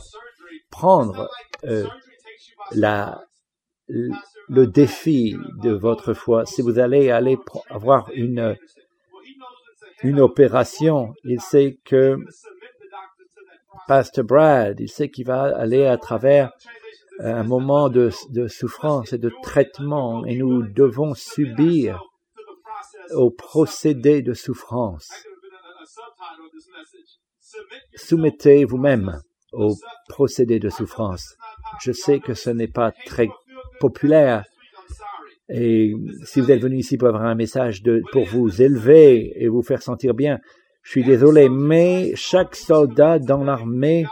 prendre 0.70 1.30
euh, 1.64 1.86
la, 2.72 3.24
le 3.88 4.68
défi 4.68 5.36
de 5.62 5.72
votre 5.72 6.14
foi. 6.14 6.46
Si 6.46 6.62
vous 6.62 6.80
allez 6.80 7.12
aller 7.12 7.38
avoir 7.70 8.10
une, 8.14 8.56
une 10.04 10.20
opération, 10.20 11.14
il 11.24 11.42
sait 11.42 11.78
que 11.84 12.18
Pasteur 13.88 14.26
Brad, 14.26 14.80
il 14.80 14.90
sait 14.90 15.10
qu'il 15.10 15.26
va 15.26 15.44
aller 15.56 15.86
à 15.86 15.98
travers 15.98 16.52
un 17.20 17.44
moment 17.44 17.90
de, 17.90 18.10
de, 18.30 18.48
souffrance 18.48 19.14
et 19.14 19.18
de 19.18 19.32
traitement 19.42 20.26
et 20.26 20.36
nous 20.36 20.64
devons 20.64 21.14
subir 21.14 22.04
au 23.12 23.30
procédé 23.30 24.22
de 24.22 24.34
souffrance. 24.34 25.10
Soumettez 27.96 28.66
vous-même 28.66 29.22
au 29.52 29.76
procédé 30.10 30.60
de 30.60 30.70
souffrance. 30.70 31.36
Je 31.82 31.92
sais 31.92 32.20
que 32.20 32.34
ce 32.34 32.50
n'est 32.50 32.68
pas 32.68 32.92
très 33.06 33.30
populaire 33.80 34.44
et 35.50 35.94
si 36.24 36.42
vous 36.42 36.52
êtes 36.52 36.62
venu 36.62 36.78
ici 36.78 36.98
pour 36.98 37.08
avoir 37.08 37.24
un 37.24 37.36
message 37.36 37.84
pour 38.12 38.26
vous 38.26 38.62
élever 38.62 39.32
et 39.36 39.48
vous 39.48 39.62
faire 39.62 39.82
sentir 39.82 40.14
bien, 40.14 40.40
je 40.82 40.92
suis 40.92 41.04
désolé, 41.04 41.50
mais 41.50 42.14
chaque 42.16 42.56
soldat 42.56 43.20
dans 43.20 43.44
l'armée, 43.44 44.06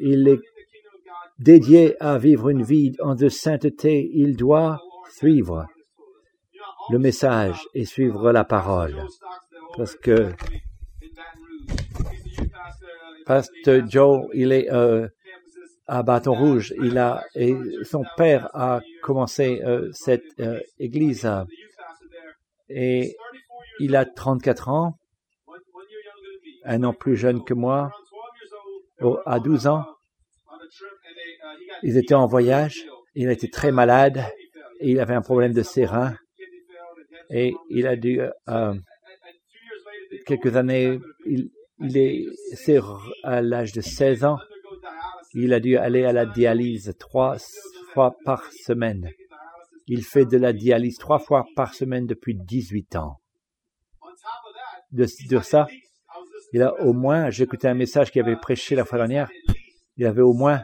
il 0.00 0.28
est 0.28 0.40
dédié 1.38 1.96
à 2.00 2.18
vivre 2.18 2.48
une 2.48 2.62
vie 2.62 2.92
en 3.00 3.14
de 3.14 3.28
sainteté. 3.28 4.10
Il 4.14 4.36
doit 4.36 4.80
suivre 5.10 5.66
le 6.90 6.98
message 6.98 7.60
et 7.74 7.84
suivre 7.84 8.30
la 8.32 8.44
parole. 8.44 9.04
Parce 9.76 9.96
que 9.96 10.30
Pasteur 13.26 13.88
Joe, 13.88 14.26
il 14.34 14.52
est 14.52 14.70
euh, 14.72 15.08
à 15.86 16.02
Bâton 16.02 16.34
Rouge. 16.34 16.74
Il 16.82 16.98
a 16.98 17.24
et 17.34 17.54
son 17.84 18.04
père 18.16 18.50
a 18.54 18.80
commencé 19.02 19.62
euh, 19.64 19.90
cette 19.92 20.24
euh, 20.40 20.60
église. 20.78 21.28
Et 22.68 23.16
il 23.80 23.96
a 23.96 24.04
34 24.04 24.68
ans. 24.68 24.98
Un 26.64 26.82
an 26.82 26.94
plus 26.94 27.16
jeune 27.16 27.44
que 27.44 27.52
moi, 27.52 27.90
à 29.26 29.38
12 29.38 29.66
ans. 29.66 29.84
Ils 31.82 31.98
étaient 31.98 32.14
en 32.14 32.26
voyage, 32.26 32.86
il 33.14 33.28
était 33.28 33.48
très 33.48 33.70
malade, 33.70 34.24
il 34.80 34.98
avait 34.98 35.14
un 35.14 35.20
problème 35.20 35.52
de 35.52 35.62
ses 35.62 35.84
reins, 35.84 36.16
et 37.28 37.54
il 37.68 37.86
a 37.86 37.96
dû, 37.96 38.22
quelques 40.24 40.56
années, 40.56 40.98
c'est 41.90 42.80
à 43.22 43.40
l'âge 43.40 43.72
de 43.72 43.80
16 43.80 44.24
ans, 44.24 44.38
il 45.34 45.52
a 45.52 45.60
dû 45.60 45.76
aller 45.76 46.04
à 46.04 46.12
la 46.12 46.26
dialyse 46.26 46.94
trois 46.98 47.36
fois 47.92 48.16
par 48.24 48.50
semaine. 48.52 49.10
Il 49.86 50.02
fait 50.04 50.24
de 50.24 50.38
la 50.38 50.52
dialyse 50.52 50.98
trois 50.98 51.18
fois 51.18 51.44
par 51.56 51.74
semaine 51.74 52.06
depuis 52.06 52.34
18 52.34 52.96
ans. 52.96 53.20
De, 54.92 55.06
de 55.28 55.38
ça, 55.40 55.66
il 56.52 56.62
a 56.62 56.72
au 56.80 56.92
moins, 56.92 57.30
écouté 57.30 57.66
un 57.66 57.74
message 57.74 58.12
qu'il 58.12 58.22
avait 58.22 58.36
prêché 58.36 58.76
la 58.76 58.84
fois 58.84 58.98
dernière, 58.98 59.28
il 59.96 60.06
avait 60.06 60.22
au 60.22 60.32
moins 60.32 60.62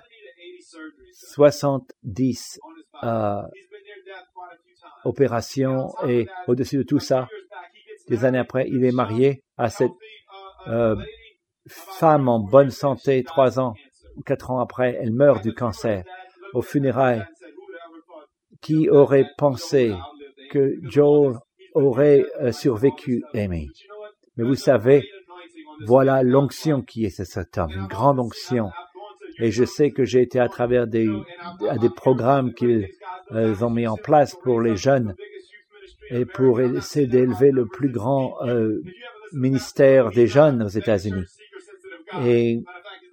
70 1.12 2.61
euh, 3.02 3.42
opérations 5.04 5.92
et 6.06 6.26
au-dessus 6.46 6.78
de 6.78 6.83
tout 6.85 7.00
ça, 7.00 7.28
des 8.09 8.24
années 8.24 8.38
après, 8.38 8.68
il 8.68 8.85
est 8.85 8.92
marié 8.92 9.42
à 9.56 9.68
cette 9.68 9.92
euh, 10.68 10.96
femme 11.68 12.28
en 12.28 12.40
bonne 12.40 12.70
santé, 12.70 13.22
trois 13.22 13.58
ans 13.60 13.74
ou 14.16 14.22
quatre 14.22 14.50
ans 14.50 14.60
après, 14.60 14.98
elle 15.00 15.12
meurt 15.12 15.42
du 15.42 15.54
cancer. 15.54 16.04
Aux 16.52 16.62
funérailles, 16.62 17.24
qui 18.60 18.88
aurait 18.88 19.28
pensé 19.38 19.94
que 20.50 20.74
Joel 20.82 21.36
aurait 21.74 22.24
euh, 22.40 22.50
survécu 22.50 23.22
Amy? 23.34 23.68
Mais 24.36 24.44
vous 24.44 24.56
savez, 24.56 25.08
voilà 25.86 26.22
l'onction 26.22 26.82
qui 26.82 27.04
est 27.04 27.24
cet 27.24 27.56
homme, 27.56 27.70
une 27.70 27.86
grande 27.86 28.18
onction. 28.18 28.70
Et 29.38 29.50
je 29.50 29.64
sais 29.64 29.90
que 29.90 30.04
j'ai 30.04 30.22
été 30.22 30.40
à 30.40 30.48
travers 30.48 30.86
des, 30.86 31.08
des 31.80 31.88
programmes 31.88 32.52
qu'ils 32.52 32.88
euh, 33.32 33.54
ont 33.62 33.70
mis 33.70 33.86
en 33.86 33.96
place 33.96 34.36
pour 34.42 34.60
les 34.60 34.76
jeunes 34.76 35.14
et 36.10 36.24
pour 36.24 36.60
essayer 36.60 37.06
d'élever 37.06 37.52
le 37.52 37.66
plus 37.66 37.90
grand 37.90 38.34
euh, 38.42 38.82
ministère 39.32 40.10
des 40.10 40.26
jeunes 40.26 40.62
aux 40.62 40.68
États-Unis. 40.68 41.26
Et 42.24 42.60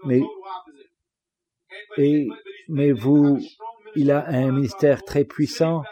mais 0.06 0.22
et 1.98 2.28
mais 2.70 2.92
vous, 2.92 3.40
il 3.96 4.12
a 4.12 4.28
un 4.28 4.52
ministère 4.52 5.04
très 5.04 5.24
puissant 5.24 5.84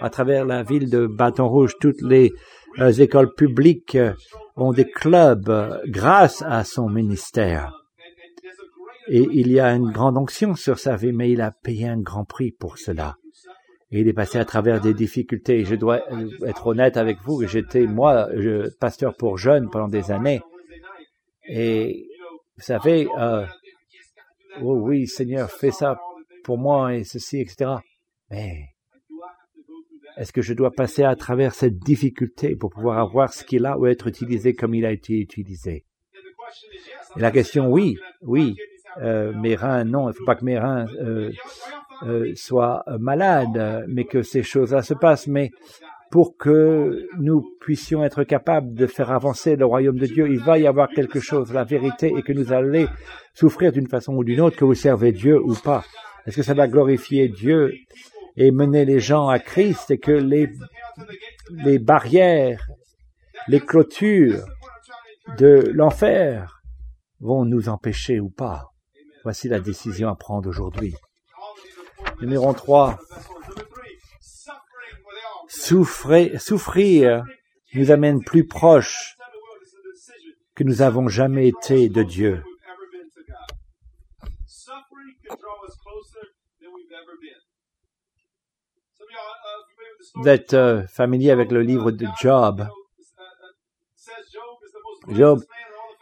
à 0.00 0.10
travers 0.10 0.44
la 0.44 0.62
ville 0.62 0.90
de 0.90 1.06
Bâton 1.06 1.48
Rouge. 1.48 1.74
Toutes 1.80 2.00
les 2.02 2.32
euh, 2.78 2.92
écoles 2.92 3.34
publiques 3.34 3.96
euh, 3.96 4.14
ont 4.56 4.72
des 4.72 4.88
clubs 4.88 5.48
euh, 5.48 5.78
grâce 5.86 6.42
à 6.42 6.64
son 6.64 6.88
ministère. 6.88 7.72
Et 9.08 9.26
il 9.32 9.50
y 9.50 9.58
a 9.60 9.74
une 9.74 9.90
grande 9.90 10.16
onction 10.16 10.54
sur 10.54 10.78
sa 10.78 10.96
vie, 10.96 11.12
mais 11.12 11.30
il 11.30 11.40
a 11.40 11.50
payé 11.50 11.88
un 11.88 12.00
grand 12.00 12.24
prix 12.24 12.52
pour 12.52 12.78
cela. 12.78 13.16
Et 13.92 14.00
il 14.00 14.08
est 14.08 14.12
passé 14.12 14.38
à 14.38 14.44
travers 14.44 14.80
des 14.80 14.94
difficultés. 14.94 15.64
Je 15.64 15.74
dois 15.74 16.00
être 16.46 16.66
honnête 16.68 16.96
avec 16.96 17.18
vous. 17.22 17.44
J'étais, 17.46 17.86
moi, 17.86 18.28
pasteur 18.78 19.16
pour 19.16 19.36
jeunes 19.36 19.68
pendant 19.68 19.88
des 19.88 20.12
années. 20.12 20.40
Et 21.48 22.08
vous 22.56 22.62
savez, 22.62 23.08
euh, 23.18 23.44
oh 24.62 24.74
oui, 24.74 25.06
Seigneur, 25.06 25.50
fais 25.50 25.70
ça 25.70 25.98
pour 26.44 26.58
moi 26.58 26.94
et 26.94 27.04
ceci, 27.04 27.40
etc. 27.40 27.70
Mais 28.30 28.66
est-ce 30.16 30.32
que 30.32 30.42
je 30.42 30.52
dois 30.52 30.70
passer 30.70 31.02
à 31.02 31.16
travers 31.16 31.54
cette 31.54 31.78
difficulté 31.78 32.54
pour 32.54 32.70
pouvoir 32.70 32.98
avoir 32.98 33.32
ce 33.32 33.44
qu'il 33.44 33.66
a 33.66 33.78
ou 33.78 33.86
être 33.86 34.06
utilisé 34.06 34.54
comme 34.54 34.74
il 34.74 34.84
a 34.84 34.92
été 34.92 35.18
utilisé? 35.18 35.84
Et 37.16 37.20
la 37.20 37.30
question, 37.30 37.68
oui, 37.70 37.96
oui. 38.22 38.56
Euh, 38.98 39.32
mes 39.32 39.54
reins, 39.54 39.84
non, 39.84 40.08
il 40.08 40.08
ne 40.08 40.12
faut 40.12 40.24
pas 40.24 40.34
que 40.34 40.44
mes 40.44 40.58
reins 40.58 40.86
euh, 41.00 41.32
euh, 42.02 42.32
soient 42.34 42.84
malades, 42.98 43.84
mais 43.88 44.04
que 44.04 44.22
ces 44.22 44.42
choses-là 44.42 44.82
se 44.82 44.94
passent. 44.94 45.26
Mais 45.26 45.50
pour 46.10 46.36
que 46.36 47.06
nous 47.18 47.42
puissions 47.60 48.02
être 48.04 48.24
capables 48.24 48.74
de 48.74 48.86
faire 48.86 49.12
avancer 49.12 49.54
le 49.54 49.64
royaume 49.64 49.98
de 49.98 50.06
Dieu, 50.06 50.28
il 50.28 50.40
va 50.40 50.58
y 50.58 50.66
avoir 50.66 50.88
quelque 50.88 51.20
chose. 51.20 51.52
La 51.52 51.64
vérité 51.64 52.12
est 52.16 52.22
que 52.22 52.32
nous 52.32 52.52
allons 52.52 52.88
souffrir 53.32 53.70
d'une 53.70 53.86
façon 53.86 54.14
ou 54.14 54.24
d'une 54.24 54.40
autre, 54.40 54.56
que 54.56 54.64
vous 54.64 54.74
servez 54.74 55.12
Dieu 55.12 55.40
ou 55.40 55.54
pas. 55.54 55.84
Est-ce 56.26 56.36
que 56.36 56.42
ça 56.42 56.54
va 56.54 56.66
glorifier 56.66 57.28
Dieu 57.28 57.72
et 58.36 58.50
mener 58.50 58.84
les 58.84 58.98
gens 58.98 59.28
à 59.28 59.38
Christ 59.38 59.90
et 59.90 59.98
que 59.98 60.10
les, 60.10 60.50
les 61.64 61.78
barrières, 61.78 62.66
les 63.46 63.60
clôtures 63.60 64.44
de 65.38 65.70
l'enfer 65.72 66.60
vont 67.20 67.44
nous 67.44 67.68
empêcher 67.68 68.18
ou 68.18 68.30
pas? 68.30 68.64
Voici 69.22 69.48
la 69.48 69.60
décision 69.60 70.08
à 70.08 70.16
prendre 70.16 70.48
aujourd'hui. 70.48 70.94
Numéro 72.20 72.52
3. 72.52 72.98
Souffrir, 75.48 77.24
nous 77.74 77.90
amène 77.90 78.22
plus 78.22 78.46
proche 78.46 79.16
que 80.54 80.64
nous 80.64 80.82
avons 80.82 81.08
jamais 81.08 81.48
été 81.48 81.88
de 81.88 82.02
Dieu. 82.02 82.42
Vous 90.14 90.28
êtes 90.28 90.54
euh, 90.54 90.86
familier 90.86 91.30
avec 91.30 91.50
le 91.50 91.62
livre 91.62 91.90
de 91.92 92.06
Job. 92.20 92.66
Job 95.08 95.42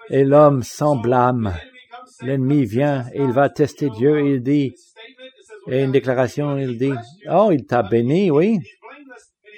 est 0.08 0.24
l'homme 0.24 0.62
sans 0.62 0.96
blâme. 0.96 1.54
L'ennemi 2.22 2.64
vient 2.64 3.06
et 3.12 3.22
il 3.22 3.30
va 3.30 3.48
tester 3.48 3.90
Dieu 3.90 4.18
et 4.18 4.34
il 4.34 4.42
dit, 4.42 4.74
et 5.68 5.83
une 5.83 5.92
déclaration, 5.92 6.57
il 6.57 6.78
dit, 6.78 6.92
oh, 7.31 7.50
il 7.52 7.64
t'a 7.66 7.83
béni, 7.83 8.31
oui. 8.31 8.59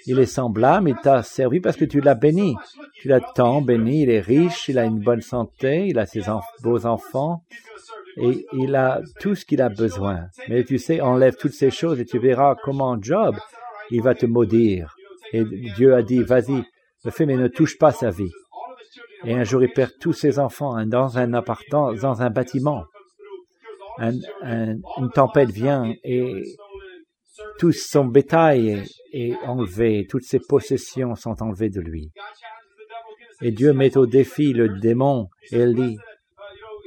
Il 0.06 0.18
est 0.18 0.40
blâme, 0.48 0.88
il 0.88 0.96
t'a 0.96 1.22
servi 1.22 1.60
parce 1.60 1.76
que 1.76 1.84
tu 1.84 2.00
l'as 2.00 2.14
béni. 2.14 2.56
Tu 2.94 3.08
l'as 3.08 3.20
tant 3.20 3.60
béni, 3.60 4.02
il 4.02 4.10
est 4.10 4.20
riche, 4.20 4.68
il 4.68 4.78
a 4.78 4.84
une 4.84 5.00
bonne 5.00 5.20
santé, 5.20 5.86
il 5.88 5.98
a 5.98 6.06
ses 6.06 6.22
beaux 6.62 6.86
enfants 6.86 7.44
et 8.16 8.46
il 8.54 8.74
a 8.74 9.00
tout 9.20 9.34
ce 9.34 9.44
qu'il 9.44 9.62
a 9.62 9.68
besoin. 9.68 10.26
Mais 10.48 10.64
tu 10.64 10.78
sais, 10.78 11.00
enlève 11.00 11.36
toutes 11.36 11.52
ces 11.52 11.70
choses 11.70 12.00
et 12.00 12.06
tu 12.06 12.18
verras 12.18 12.56
comment 12.62 13.00
Job 13.00 13.36
il 13.90 14.02
va 14.02 14.14
te 14.14 14.26
maudire. 14.26 14.96
Et 15.32 15.44
Dieu 15.44 15.94
a 15.94 16.02
dit, 16.02 16.22
vas-y, 16.22 16.64
le 17.04 17.10
fais, 17.10 17.26
mais 17.26 17.36
ne 17.36 17.48
touche 17.48 17.78
pas 17.78 17.92
sa 17.92 18.10
vie. 18.10 18.30
Et 19.24 19.34
un 19.34 19.44
jour, 19.44 19.62
il 19.62 19.72
perd 19.72 19.92
tous 20.00 20.12
ses 20.12 20.38
enfants 20.38 20.74
hein, 20.74 20.86
dans 20.86 21.18
un 21.18 21.34
appartement, 21.34 21.92
dans 21.92 22.22
un 22.22 22.30
bâtiment. 22.30 22.84
Une 24.00 25.10
tempête 25.14 25.50
vient 25.50 25.92
et 26.04 26.42
tout 27.58 27.72
son 27.72 28.06
bétail 28.06 28.82
est, 29.12 29.34
enlevé, 29.46 30.06
toutes 30.08 30.24
ses 30.24 30.40
possessions 30.40 31.14
sont 31.14 31.42
enlevées 31.42 31.70
de 31.70 31.80
lui. 31.80 32.10
Et 33.42 33.52
Dieu 33.52 33.72
met 33.72 33.96
au 33.96 34.06
défi 34.06 34.52
le 34.52 34.68
démon 34.80 35.28
et 35.50 35.66
dit, 35.72 35.96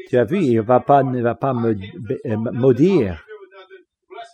tu 0.09 0.17
as 0.17 0.25
vu, 0.25 0.43
il 0.43 0.55
ne 0.55 0.61
va 0.61 0.79
pas 0.79 1.03
me 1.03 2.51
maudire, 2.51 3.23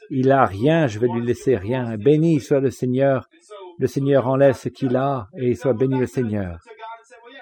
il 0.10 0.32
a 0.32 0.46
rien, 0.46 0.88
je 0.88 1.00
vais 1.00 1.08
lui 1.08 1.26
laisser 1.26 1.56
rien. 1.56 1.98
Béni 1.98 2.40
soit 2.40 2.60
le 2.60 2.72
Seigneur. 2.72 3.30
Le 3.78 3.88
Seigneur 3.88 4.28
enlève 4.28 4.56
ce 4.56 4.70
qu'il 4.70 4.96
a 4.96 5.28
et 5.38 5.56
soit 5.56 5.74
béni 5.74 6.00
le 6.00 6.08
Seigneur. 6.08 6.58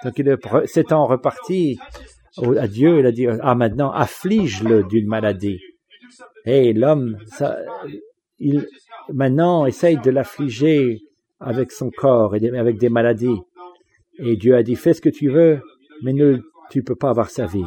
Donc 0.04 0.18
il 0.18 0.36
s'étant 0.66 1.06
reparti 1.06 1.78
à 2.36 2.68
Dieu, 2.68 2.98
il 2.98 3.06
a 3.06 3.12
dit, 3.12 3.26
ah 3.26 3.54
maintenant, 3.54 3.90
afflige-le 3.90 4.84
d'une 4.84 5.06
maladie. 5.06 5.60
Et 6.44 6.72
l'homme, 6.72 7.18
maintenant 9.12 9.66
essaye 9.66 9.98
de 9.98 10.10
l'affliger 10.10 11.02
avec 11.40 11.72
son 11.72 11.90
corps 11.90 12.36
et 12.36 12.58
avec 12.58 12.78
des 12.78 12.88
maladies. 12.88 13.40
Et 14.18 14.36
Dieu 14.36 14.56
a 14.56 14.62
dit, 14.62 14.76
fais 14.76 14.94
ce 14.94 15.00
que 15.00 15.08
tu 15.08 15.30
veux, 15.30 15.60
mais 16.02 16.12
ne, 16.12 16.38
tu 16.70 16.82
peux 16.82 16.96
pas 16.96 17.10
avoir 17.10 17.30
sa 17.30 17.46
vie 17.46 17.64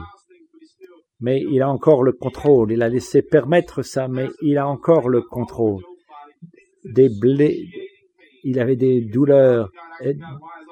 mais 1.21 1.39
il 1.39 1.61
a 1.61 1.69
encore 1.69 2.03
le 2.03 2.11
contrôle. 2.11 2.71
Il 2.71 2.81
a 2.81 2.89
laissé 2.89 3.21
permettre 3.21 3.83
ça, 3.83 4.07
mais 4.07 4.27
il 4.41 4.57
a 4.57 4.67
encore 4.67 5.07
le 5.07 5.21
contrôle. 5.21 5.83
Des 6.83 7.09
blés, 7.09 7.69
il 8.43 8.59
avait 8.59 8.75
des 8.75 9.01
douleurs 9.01 9.69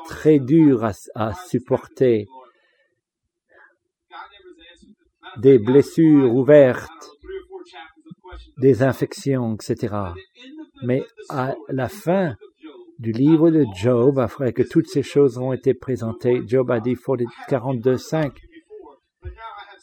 très 0.06 0.40
dures 0.40 0.90
à 1.16 1.34
supporter, 1.34 2.28
des 5.38 5.60
blessures 5.60 6.34
ouvertes, 6.34 6.90
des 8.58 8.84
infections, 8.84 9.56
etc. 9.56 9.96
Mais 10.84 11.04
à 11.30 11.56
la 11.70 11.90
fin 11.90 12.36
du 12.98 13.12
livre 13.12 13.50
de 13.50 13.66
Job, 13.76 14.20
après 14.20 14.54
que 14.54 14.64
toutes 14.64 14.88
ces 14.88 15.04
choses 15.04 15.38
ont 15.38 15.54
été 15.54 15.74
présentées, 15.74 16.42
Job 16.46 16.70
a 16.72 16.80
dit 16.80 16.96
42.5, 16.96 18.32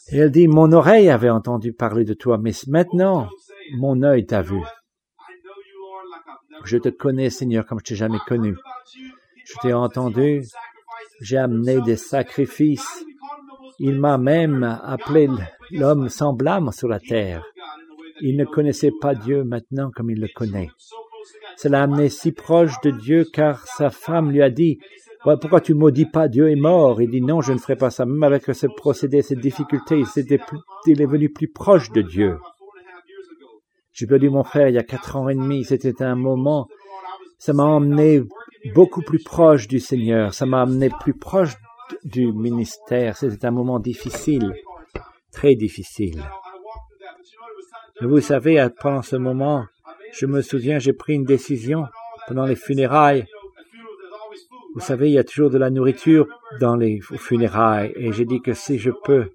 et 0.09 0.17
elle 0.17 0.31
dit, 0.31 0.47
mon 0.47 0.71
oreille 0.71 1.09
avait 1.09 1.29
entendu 1.29 1.73
parler 1.73 2.05
de 2.05 2.13
toi, 2.13 2.37
mais 2.37 2.51
maintenant, 2.67 3.27
mon 3.75 4.03
œil 4.03 4.25
t'a 4.25 4.41
vu. 4.41 4.61
Je 6.63 6.77
te 6.77 6.89
connais, 6.89 7.29
Seigneur, 7.29 7.65
comme 7.65 7.79
je 7.79 7.85
t'ai 7.85 7.95
jamais 7.95 8.19
connu. 8.25 8.55
Je 9.45 9.53
t'ai 9.61 9.73
entendu, 9.73 10.43
j'ai 11.21 11.37
amené 11.37 11.81
des 11.81 11.97
sacrifices. 11.97 13.05
Il 13.79 13.99
m'a 13.99 14.17
même 14.17 14.63
appelé 14.83 15.29
l'homme 15.71 16.09
sans 16.09 16.33
blâme 16.33 16.71
sur 16.71 16.87
la 16.87 16.99
terre. 16.99 17.43
Il 18.21 18.37
ne 18.37 18.45
connaissait 18.45 18.93
pas 18.99 19.13
Dieu 19.13 19.43
maintenant 19.43 19.91
comme 19.95 20.09
il 20.09 20.19
le 20.19 20.27
connaît. 20.33 20.69
Cela 21.57 21.79
l'a 21.79 21.83
amené 21.83 22.09
si 22.09 22.31
proche 22.31 22.79
de 22.81 22.91
Dieu 22.91 23.25
car 23.31 23.65
sa 23.67 23.89
femme 23.89 24.31
lui 24.31 24.41
a 24.41 24.49
dit, 24.49 24.79
pourquoi 25.23 25.61
tu 25.61 25.73
maudis 25.73 26.05
pas 26.05 26.27
Dieu 26.27 26.49
est 26.49 26.55
mort? 26.55 27.01
Il 27.01 27.09
dit 27.09 27.21
non, 27.21 27.41
je 27.41 27.53
ne 27.53 27.57
ferai 27.57 27.75
pas 27.75 27.89
ça. 27.89 28.05
Même 28.05 28.23
avec 28.23 28.45
ce 28.45 28.67
procédé, 28.67 29.21
cette 29.21 29.39
difficulté, 29.39 30.01
il, 30.85 31.01
est 31.01 31.05
venu 31.05 31.29
plus 31.29 31.49
proche 31.49 31.91
de 31.91 32.01
Dieu. 32.01 32.37
J'ai 33.91 34.07
perdu 34.07 34.29
mon 34.29 34.43
frère 34.43 34.69
il 34.69 34.75
y 34.75 34.79
a 34.79 34.83
quatre 34.83 35.15
ans 35.15 35.27
et 35.27 35.35
demi. 35.35 35.65
C'était 35.65 36.03
un 36.03 36.15
moment, 36.15 36.67
ça 37.39 37.53
m'a 37.53 37.65
emmené 37.65 38.21
beaucoup 38.73 39.01
plus 39.01 39.21
proche 39.23 39.67
du 39.67 39.79
Seigneur. 39.79 40.33
Ça 40.33 40.45
m'a 40.45 40.61
amené 40.61 40.89
plus 41.01 41.15
proche 41.15 41.55
du 42.03 42.31
ministère. 42.31 43.17
C'était 43.17 43.45
un 43.45 43.51
moment 43.51 43.79
difficile, 43.79 44.53
très 45.31 45.55
difficile. 45.55 46.21
vous 48.01 48.21
savez, 48.21 48.67
pendant 48.79 49.01
ce 49.01 49.15
moment, 49.15 49.65
je 50.13 50.25
me 50.25 50.41
souviens, 50.41 50.79
j'ai 50.79 50.93
pris 50.93 51.13
une 51.13 51.25
décision 51.25 51.85
pendant 52.27 52.45
les 52.45 52.55
funérailles 52.55 53.27
vous 54.77 54.83
savez, 54.83 55.09
il 55.09 55.13
y 55.13 55.17
a 55.17 55.23
toujours 55.23 55.49
de 55.49 55.57
la 55.57 55.71
nourriture 55.71 56.27
dans 56.59 56.75
les 56.75 56.99
funérailles 57.01 57.93
et 57.95 58.11
j'ai 58.11 58.25
dit 58.25 58.41
que 58.41 58.53
si 58.53 58.77
je 58.77 58.91
peux, 58.91 59.31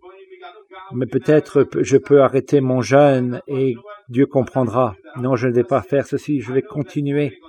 mais 0.92 1.06
peut-être 1.06 1.66
je 1.80 1.96
peux 1.96 2.22
arrêter 2.22 2.60
mon 2.60 2.80
jeûne 2.80 3.40
et 3.48 3.74
Dieu 4.08 4.26
comprendra. 4.26 4.94
Non, 5.16 5.34
je 5.34 5.48
ne 5.48 5.52
vais 5.52 5.64
pas 5.64 5.82
faire 5.82 6.06
ceci, 6.06 6.40
je 6.40 6.52
vais 6.52 6.62
continuer. 6.62 7.40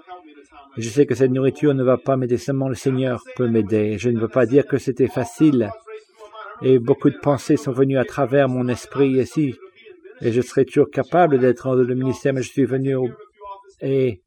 Je 0.77 0.89
sais 0.89 1.05
que 1.05 1.13
cette 1.13 1.31
nourriture 1.31 1.73
ne 1.73 1.83
va 1.83 1.97
pas 1.97 2.17
m'aider, 2.17 2.38
seulement 2.38 2.67
le 2.67 2.75
Seigneur 2.75 3.23
peut 3.36 3.47
m'aider. 3.47 3.97
Je 3.97 4.09
ne 4.09 4.19
veux 4.19 4.27
pas 4.27 4.45
dire 4.45 4.65
que 4.65 4.77
c'était 4.77 5.07
facile. 5.07 5.69
Et 6.62 6.79
beaucoup 6.79 7.09
de 7.09 7.17
pensées 7.17 7.57
sont 7.57 7.71
venues 7.71 7.97
à 7.97 8.05
travers 8.05 8.49
mon 8.49 8.67
esprit 8.67 9.12
ici. 9.12 9.55
Et 10.21 10.31
je 10.31 10.41
serais 10.41 10.65
toujours 10.65 10.89
capable 10.89 11.38
d'être 11.39 11.67
dans 11.67 11.75
le 11.75 11.95
ministère, 11.95 12.33
mais 12.33 12.41
je 12.41 12.49
suis 12.49 12.65
venu 12.65 12.95
et, 13.81 14.21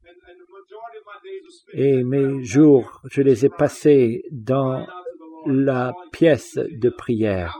et 1.73 2.03
mes 2.03 2.43
jours, 2.43 3.01
je 3.11 3.21
les 3.21 3.45
ai 3.45 3.49
passés 3.49 4.23
dans 4.31 4.85
la 5.45 5.93
pièce 6.11 6.55
de 6.55 6.89
prière. 6.89 7.57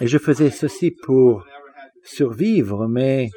Et 0.00 0.06
je 0.06 0.18
faisais 0.18 0.50
ceci 0.50 0.92
pour 0.92 1.44
survivre, 2.02 2.86
mais 2.86 3.30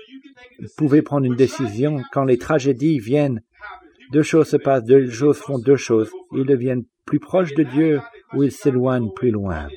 pouvez 0.77 1.01
prendre 1.01 1.25
une 1.25 1.35
décision 1.35 2.01
quand 2.11 2.23
les 2.23 2.37
tragédies 2.37 2.99
viennent. 2.99 3.41
Deux 4.11 4.23
choses 4.23 4.49
se 4.49 4.57
passent, 4.57 4.83
deux 4.83 5.09
choses 5.09 5.37
font 5.37 5.59
deux 5.59 5.75
choses. 5.75 6.11
Ils 6.33 6.45
deviennent 6.45 6.85
plus 7.05 7.19
proches 7.19 7.53
de 7.53 7.63
Dieu 7.63 8.01
ou 8.33 8.43
ils 8.43 8.51
s'éloignent 8.51 9.11
plus 9.13 9.31
loin. 9.31 9.67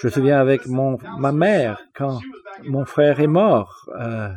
Je 0.00 0.06
me 0.06 0.12
souviens 0.12 0.38
avec 0.38 0.66
mon, 0.66 0.96
ma 1.18 1.32
mère, 1.32 1.80
quand 1.94 2.20
mon 2.64 2.84
frère 2.84 3.20
est 3.20 3.26
mort, 3.26 3.88
euh, 3.98 4.28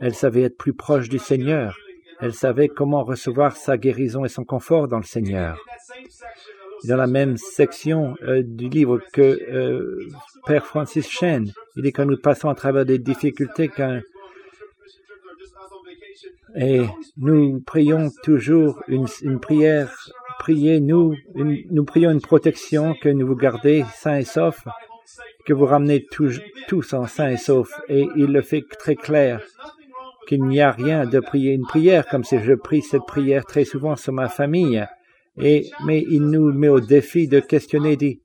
elle 0.00 0.14
savait 0.14 0.42
être 0.42 0.56
plus 0.56 0.74
proche 0.74 1.08
du 1.08 1.18
Seigneur. 1.18 1.76
Elle 2.20 2.34
savait 2.34 2.68
comment 2.68 3.02
recevoir 3.02 3.56
sa 3.56 3.76
guérison 3.76 4.24
et 4.24 4.28
son 4.28 4.44
confort 4.44 4.86
dans 4.86 4.98
le 4.98 5.04
Seigneur. 5.04 5.58
Dans 6.84 6.96
la 6.96 7.06
même 7.06 7.36
section 7.36 8.14
euh, 8.22 8.42
du 8.44 8.68
livre 8.68 9.00
que 9.12 9.22
euh, 9.22 10.08
Père 10.46 10.66
Francis 10.66 11.08
Chen, 11.08 11.52
il 11.76 11.82
dit 11.82 11.92
que 11.92 12.02
nous 12.02 12.16
passons 12.16 12.48
à 12.48 12.54
travers 12.54 12.84
des 12.84 12.98
difficultés 12.98 13.68
qu'un 13.68 14.02
et 16.54 16.82
nous 17.16 17.60
prions 17.60 18.10
toujours 18.22 18.82
une, 18.86 19.06
une 19.22 19.40
prière, 19.40 19.90
priez 20.38 20.80
nous, 20.80 21.14
prions 21.86 22.10
une 22.10 22.20
protection 22.20 22.94
que 23.00 23.08
nous 23.08 23.26
vous 23.26 23.36
gardez 23.36 23.84
sains 23.94 24.18
et 24.18 24.24
saufs, 24.24 24.66
que 25.46 25.54
vous 25.54 25.64
ramenez 25.64 26.04
tous, 26.04 26.40
tous 26.68 26.92
en 26.92 27.06
sains 27.06 27.30
et 27.30 27.36
saufs. 27.36 27.80
Et 27.88 28.06
il 28.16 28.26
le 28.26 28.42
fait 28.42 28.64
très 28.78 28.96
clair 28.96 29.40
qu'il 30.28 30.44
n'y 30.44 30.60
a 30.60 30.70
rien 30.70 31.06
de 31.06 31.20
prier 31.20 31.52
une 31.52 31.66
prière 31.66 32.06
comme 32.06 32.24
si 32.24 32.38
je 32.38 32.52
prie 32.52 32.82
cette 32.82 33.06
prière 33.06 33.46
très 33.46 33.64
souvent 33.64 33.96
sur 33.96 34.12
ma 34.12 34.28
famille. 34.28 34.86
Et, 35.38 35.70
mais 35.84 36.04
il 36.08 36.26
nous 36.26 36.52
met 36.52 36.68
au 36.68 36.80
défi 36.80 37.26
de 37.28 37.40
questionner, 37.40 37.96
dit, 37.96 38.22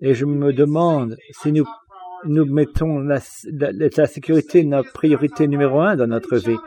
et 0.00 0.14
je 0.14 0.24
me 0.24 0.52
demande 0.52 1.16
si 1.30 1.50
nous, 1.50 1.66
nous 2.24 2.44
mettons 2.44 2.98
la, 3.00 3.20
la, 3.52 3.72
la 3.72 4.06
sécurité 4.06 4.64
notre 4.64 4.92
priorité 4.92 5.48
numéro 5.48 5.80
un 5.80 5.96
dans 5.96 6.06
notre 6.06 6.36
vie. 6.36 6.58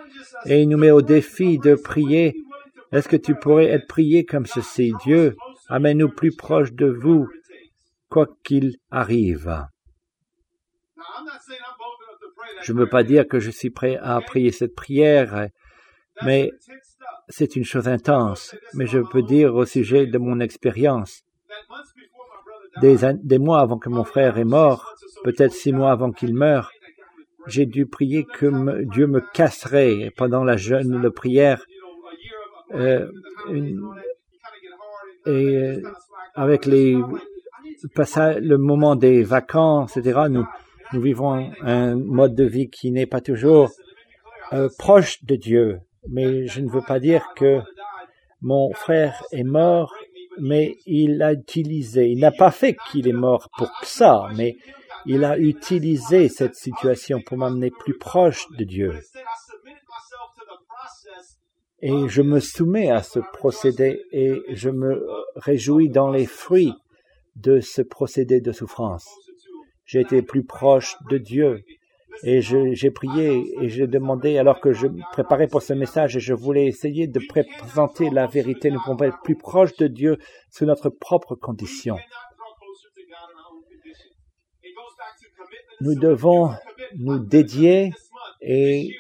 Et 0.46 0.62
il 0.62 0.70
nous 0.70 0.78
met 0.78 0.92
au 0.92 1.02
défi 1.02 1.60
de 1.60 1.76
prier. 1.76 2.36
Est-ce 2.92 3.08
que 3.08 3.18
tu 3.18 3.36
pourrais 3.36 3.66
être 3.66 3.88
prié 3.88 4.26
comme 4.26 4.46
ceci? 4.46 4.94
Dieu, 5.04 5.36
amène-nous 5.68 6.10
plus 6.10 6.36
proche 6.36 6.74
de 6.74 6.88
vous, 6.88 7.28
quoi 8.10 8.28
qu'il 8.44 8.78
arrive. 8.92 9.66
Je 12.64 12.74
ne 12.74 12.80
veux 12.80 12.90
pas 12.90 13.04
dire 13.04 13.28
que 13.28 13.40
je 13.40 13.52
suis 13.52 13.70
prêt 13.70 13.98
à 14.02 14.20
prier 14.22 14.52
cette 14.52 14.74
prière, 14.74 15.48
mais 16.24 16.50
c'est 17.30 17.56
une 17.56 17.64
chose 17.64 17.88
intense. 17.88 18.56
Mais 18.74 18.86
je 18.86 19.00
peux 19.00 19.22
dire 19.22 19.56
au 19.56 19.66
sujet 19.66 20.08
de 20.08 20.18
mon 20.18 20.40
expérience. 20.40 21.24
Des, 22.82 23.40
mois 23.40 23.62
avant 23.62 23.80
que 23.80 23.90
mon 23.90 24.04
frère 24.04 24.38
est 24.38 24.46
mort, 24.46 24.94
peut-être 25.24 25.52
six 25.52 25.74
mois 25.74 25.92
avant 25.92 26.12
qu'il 26.12 26.36
meure, 26.36 26.72
j'ai 27.48 27.66
dû 27.66 27.88
prier 27.88 28.24
que 28.24 28.84
Dieu 28.92 29.08
me 29.08 29.20
casserait 29.34 30.12
pendant 30.16 30.44
la 30.44 30.58
jeûne 30.58 31.02
de 31.02 31.10
prière. 31.10 31.66
Euh, 32.76 33.10
et 35.26 35.58
euh, 35.58 35.82
avec 36.36 36.66
les 36.66 36.98
le 37.96 38.56
moment 38.56 38.96
des 38.96 39.24
vacances, 39.24 39.98
etc., 39.98 40.22
nous, 40.30 40.46
nous 40.94 41.02
vivons 41.02 41.52
un 41.62 41.96
mode 41.96 42.36
de 42.36 42.44
vie 42.44 42.70
qui 42.70 42.92
n'est 42.92 43.06
pas 43.06 43.22
toujours 43.22 43.72
euh, 44.54 44.70
proche 44.78 45.24
de 45.24 45.36
Dieu. 45.36 45.80
Mais 46.10 46.48
je 46.48 46.62
ne 46.62 46.70
veux 46.70 46.82
pas 46.82 47.00
dire 47.00 47.34
que 47.36 47.62
mon 48.42 48.74
frère 48.74 49.24
est 49.32 49.44
mort, 49.44 49.94
mais 50.40 50.78
il 50.86 51.22
a 51.22 51.34
utilisé, 51.34 52.10
il 52.10 52.20
n'a 52.20 52.32
pas 52.32 52.52
fait 52.52 52.78
qu'il 52.90 53.08
est 53.08 53.14
mort 53.14 53.50
pour 53.58 53.72
ça, 53.84 54.28
mais 54.36 54.56
il 55.06 55.24
a 55.24 55.38
utilisé 55.38 56.30
cette 56.30 56.56
situation 56.56 57.22
pour 57.22 57.38
m'amener 57.38 57.72
plus 57.72 57.98
proche 57.98 58.46
de 58.58 58.64
Dieu. 58.64 58.94
Et 61.82 62.08
je 62.08 62.22
me 62.22 62.40
soumets 62.40 62.90
à 62.90 63.04
ce 63.04 63.20
procédé 63.34 64.02
et 64.12 64.42
je 64.50 64.70
me 64.70 65.06
réjouis 65.36 65.90
dans 65.90 66.10
les 66.10 66.26
fruits 66.26 66.74
de 67.36 67.60
ce 67.60 67.82
procédé 67.82 68.42
de 68.42 68.52
souffrance. 68.52 69.08
J'ai 69.86 70.02
été 70.02 70.22
plus 70.22 70.44
proche 70.44 70.96
de 71.10 71.18
Dieu 71.18 71.64
et 72.24 72.42
j'ai 72.42 72.92
prié 72.92 73.54
et 73.62 73.70
j'ai 73.70 73.88
demandé 73.88 74.38
alors 74.38 74.60
que 74.60 74.74
je 74.74 74.88
préparais 75.12 75.48
pour 75.48 75.62
ce 75.62 75.74
message 75.74 76.18
et 76.18 76.20
je 76.20 76.34
voulais 76.34 76.66
essayer 76.66 77.08
de 77.08 77.20
présenter 77.28 78.10
la 78.10 78.28
vérité. 78.28 78.72
Nous 78.72 78.80
pouvons 78.80 79.04
être 79.04 79.22
plus 79.24 79.36
proches 79.36 79.76
de 79.78 79.88
Dieu 79.88 80.18
sous 80.50 80.66
notre 80.66 80.90
propre 80.90 81.36
condition. 81.36 81.98
Nous 85.82 85.96
devons 85.96 86.50
nous 86.98 87.20
dédier 87.20 87.92
et 88.42 88.96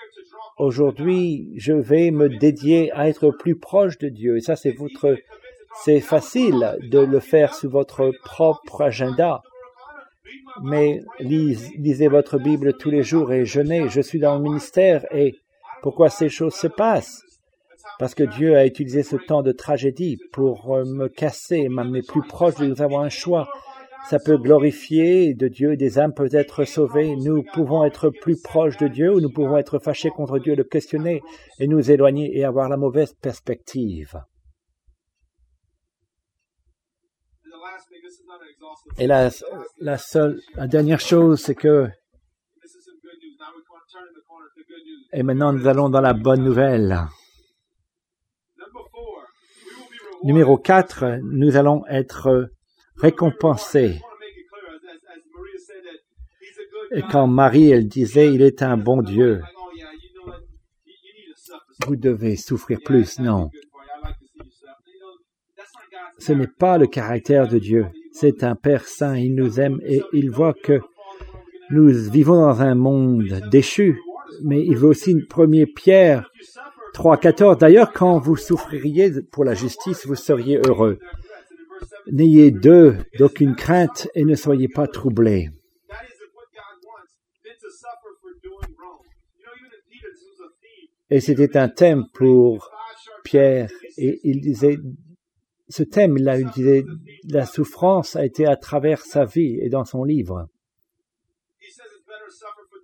aujourd'hui 0.57 1.53
je 1.57 1.73
vais 1.73 2.11
me 2.11 2.29
dédier 2.29 2.91
à 2.91 3.07
être 3.09 3.31
plus 3.31 3.57
proche 3.57 3.97
de 3.97 4.09
Dieu. 4.09 4.37
Et 4.37 4.41
ça 4.41 4.55
c'est 4.55 4.71
votre, 4.71 5.15
c'est 5.83 6.01
facile 6.01 6.77
de 6.83 6.99
le 6.99 7.19
faire 7.19 7.55
sous 7.55 7.69
votre 7.69 8.11
propre 8.23 8.81
agenda 8.81 9.41
mais 10.63 11.01
lisez 11.19 12.07
votre 12.07 12.37
Bible 12.37 12.73
tous 12.73 12.89
les 12.89 13.03
jours 13.03 13.31
et 13.31 13.45
jeûnez. 13.45 13.89
Je 13.89 14.01
suis 14.01 14.19
dans 14.19 14.35
le 14.35 14.41
ministère 14.43 15.05
et 15.11 15.35
pourquoi 15.81 16.09
ces 16.09 16.29
choses 16.29 16.55
se 16.55 16.67
passent? 16.67 17.23
Parce 17.99 18.13
que 18.13 18.23
Dieu 18.23 18.55
a 18.55 18.65
utilisé 18.65 19.03
ce 19.03 19.15
temps 19.15 19.41
de 19.41 19.51
tragédie 19.51 20.17
pour 20.31 20.75
euh, 20.75 20.83
me 20.85 21.07
casser, 21.07 21.67
m'amener 21.67 22.01
plus 22.01 22.21
proche 22.21 22.55
de 22.55 22.67
nous 22.67 22.81
avoir 22.81 23.01
un 23.01 23.09
choix. 23.09 23.47
Ça 24.09 24.19
peut 24.19 24.37
glorifier 24.37 25.33
de 25.33 25.47
Dieu, 25.47 25.75
des 25.75 25.97
âmes 25.97 26.13
peuvent 26.13 26.35
être 26.35 26.63
sauvées. 26.63 27.15
Nous 27.15 27.43
pouvons 27.53 27.83
être 27.83 28.09
plus 28.09 28.39
proches 28.39 28.77
de 28.77 28.87
Dieu 28.87 29.13
ou 29.13 29.19
nous 29.19 29.31
pouvons 29.31 29.57
être 29.57 29.79
fâchés 29.79 30.09
contre 30.09 30.39
Dieu, 30.39 30.55
le 30.55 30.63
questionner 30.63 31.21
et 31.59 31.67
nous 31.67 31.91
éloigner 31.91 32.37
et 32.37 32.45
avoir 32.45 32.69
la 32.69 32.77
mauvaise 32.77 33.13
perspective. 33.13 34.17
Et 38.97 39.07
la, 39.07 39.29
seule, 39.97 40.41
la 40.55 40.67
dernière 40.67 40.99
chose, 40.99 41.41
c'est 41.41 41.55
que, 41.55 41.87
et 45.13 45.23
maintenant 45.23 45.53
nous 45.53 45.67
allons 45.67 45.89
dans 45.89 46.01
la 46.01 46.13
bonne 46.13 46.43
nouvelle. 46.43 46.99
Numéro 50.23 50.57
4, 50.57 51.19
nous 51.23 51.55
allons 51.55 51.85
être 51.87 52.49
récompensés. 52.97 54.01
Et 56.91 57.01
quand 57.01 57.27
Marie, 57.27 57.71
elle 57.71 57.87
disait, 57.87 58.33
il 58.33 58.41
est 58.41 58.61
un 58.61 58.77
bon 58.77 59.01
Dieu, 59.01 59.41
vous 61.85 61.95
devez 61.95 62.35
souffrir 62.35 62.79
plus, 62.83 63.19
non. 63.19 63.49
Ce 66.19 66.33
n'est 66.33 66.47
pas 66.47 66.77
le 66.77 66.87
caractère 66.87 67.47
de 67.47 67.59
Dieu. 67.59 67.85
C'est 68.19 68.43
un 68.43 68.55
Père 68.55 68.87
saint, 68.87 69.15
il 69.15 69.35
nous 69.35 69.59
aime 69.59 69.79
et 69.85 70.01
il 70.11 70.31
voit 70.31 70.55
que 70.55 70.79
nous 71.69 71.87
vivons 72.09 72.41
dans 72.41 72.61
un 72.61 72.73
monde 72.73 73.41
déchu, 73.51 73.99
mais 74.41 74.59
il 74.65 74.75
veut 74.75 74.87
aussi 74.87 75.11
une 75.11 75.27
première 75.27 75.67
pierre 75.75 76.27
3.14. 76.95 77.59
D'ailleurs, 77.59 77.93
quand 77.93 78.17
vous 78.17 78.35
souffririez 78.35 79.21
pour 79.31 79.45
la 79.45 79.53
justice, 79.53 80.07
vous 80.07 80.15
seriez 80.15 80.59
heureux. 80.65 80.97
N'ayez 82.11 82.49
d'eux 82.49 82.97
d'aucune 83.19 83.55
crainte 83.55 84.09
et 84.15 84.25
ne 84.25 84.33
soyez 84.33 84.67
pas 84.67 84.87
troublés. 84.87 85.49
Et 91.11 91.19
c'était 91.19 91.55
un 91.55 91.69
thème 91.69 92.05
pour 92.15 92.71
Pierre, 93.23 93.69
et 93.95 94.19
il 94.23 94.41
disait 94.41 94.79
ce 95.69 95.83
thème, 95.83 96.17
la 96.17 97.45
souffrance 97.45 98.15
a 98.15 98.25
été 98.25 98.45
à 98.45 98.55
travers 98.55 99.01
sa 99.01 99.25
vie 99.25 99.59
et 99.61 99.69
dans 99.69 99.85
son 99.85 100.03
livre. 100.03 100.47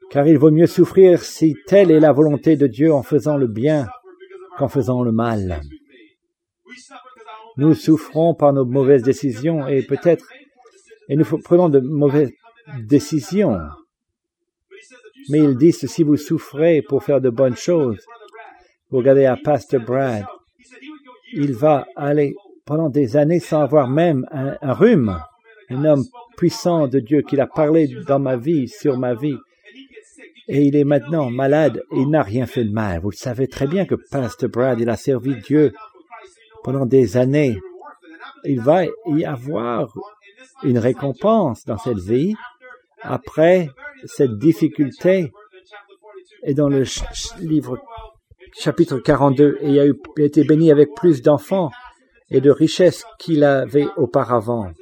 Car 0.10 0.28
il 0.28 0.38
vaut 0.38 0.52
mieux 0.52 0.68
souffrir 0.68 1.24
si 1.24 1.56
telle 1.66 1.92
est 1.92 2.00
la 2.00 2.12
volonté 2.12 2.56
de 2.56 2.68
Dieu 2.68 2.94
en 2.94 3.04
faisant 3.04 3.38
le 3.38 3.48
bien 3.48 3.88
qu'en 4.58 4.68
faisant 4.68 5.02
le 5.02 5.12
mal. 5.12 5.62
Nous 7.58 7.74
souffrons 7.74 8.36
par 8.36 8.54
nos 8.54 8.66
mauvaises 8.66 9.04
décisions 9.04 9.68
et 9.68 9.84
peut-être, 9.84 10.28
et 11.10 11.16
nous 11.16 11.26
prenons 11.44 11.70
de 11.70 11.80
mauvaises 11.80 12.32
décisions. 12.82 13.58
Mais 15.30 15.40
il 15.40 15.56
dit, 15.58 15.72
si 15.72 16.04
vous 16.04 16.18
souffrez 16.18 16.82
pour 16.82 17.04
faire 17.04 17.22
de 17.22 17.30
bonnes 17.30 17.56
choses, 17.56 18.06
vous 18.90 18.98
regardez 18.98 19.26
à 19.26 19.38
Pasteur 19.38 19.82
Brad, 19.82 20.26
il 21.34 21.54
va 21.54 21.88
aller 21.96 22.36
pendant 22.66 22.90
des 22.90 23.18
années 23.18 23.40
sans 23.40 23.62
avoir 23.62 23.88
même 23.88 24.26
un, 24.32 24.74
rhume. 24.74 25.20
Un 25.70 25.86
homme 25.86 26.04
puissant 26.38 26.88
de 26.88 27.00
Dieu 27.00 27.22
qu'il 27.22 27.42
a 27.42 27.48
parlé 27.48 27.88
dans 28.08 28.20
ma 28.20 28.36
vie, 28.36 28.68
sur 28.68 28.98
ma 28.98 29.14
vie. 29.14 29.38
Et 30.48 30.64
il 30.64 30.76
est 30.76 30.84
maintenant 30.84 31.30
malade 31.30 31.82
et 31.92 32.06
n'a 32.06 32.22
rien 32.22 32.46
fait 32.46 32.66
de 32.66 32.72
mal. 32.72 33.00
Vous 33.02 33.12
le 33.12 33.16
savez 33.16 33.48
très 33.48 33.66
bien 33.66 33.86
que 33.86 33.96
Pasteur 33.96 34.50
Brad, 34.50 34.80
il 34.80 34.90
a 34.90 34.98
servi 34.98 35.36
Dieu 35.42 35.74
pendant 36.64 36.86
des 36.86 37.18
années. 37.18 37.58
Il 38.44 38.60
va 38.60 38.84
y 39.08 39.26
avoir 39.26 39.94
une 40.64 40.78
récompense 40.78 41.64
dans 41.66 41.78
cette 41.78 42.00
vie 42.00 42.36
après 43.02 43.70
cette 44.06 44.38
difficulté. 44.38 45.32
Et 46.46 46.54
dans 46.54 46.68
le 46.68 46.84
livre 47.40 47.80
chapitre 48.54 49.00
42, 49.00 49.60
et 49.62 49.70
il 49.70 49.80
a, 49.80 49.86
il 49.86 50.22
a 50.22 50.26
été 50.26 50.44
béni 50.44 50.72
avec 50.72 50.94
plus 50.94 51.22
d'enfants 51.22 51.72
et 52.34 52.42
de 52.42 52.52
richesses 52.52 53.06
qu'il 53.20 53.44
avait 53.44 53.88
auparavant. 53.96 54.74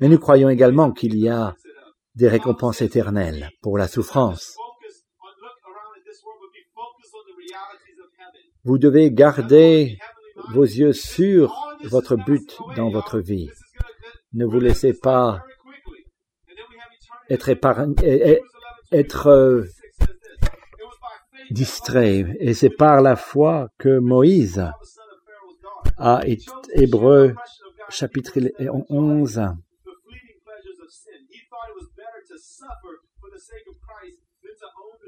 Mais 0.00 0.08
nous 0.08 0.18
croyons 0.18 0.48
également 0.48 0.92
qu'il 0.92 1.16
y 1.16 1.28
a 1.28 1.54
des 2.14 2.28
récompenses 2.28 2.80
éternelles 2.80 3.50
pour 3.60 3.78
la 3.78 3.86
souffrance. 3.86 4.56
Vous 8.64 8.78
devez 8.78 9.12
garder 9.12 9.98
vos 10.52 10.64
yeux 10.64 10.92
sur 10.92 11.54
votre 11.84 12.16
but 12.16 12.58
dans 12.76 12.90
votre 12.90 13.20
vie. 13.20 13.48
Ne 14.32 14.44
vous 14.44 14.58
laissez 14.58 14.92
pas 14.92 15.42
être 17.28 17.48
épargné, 17.48 18.40
être 18.92 19.26
euh, 19.28 19.64
distrait. 21.50 22.36
Et 22.40 22.54
c'est 22.54 22.70
par 22.70 23.00
la 23.02 23.16
foi 23.16 23.68
que 23.78 23.98
Moïse 23.98 24.64
a 25.98 26.20
Hébreu 26.74 27.34
chapitre 27.88 28.32
11 28.88 29.42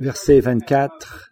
verset 0.00 0.40
24 0.40 1.28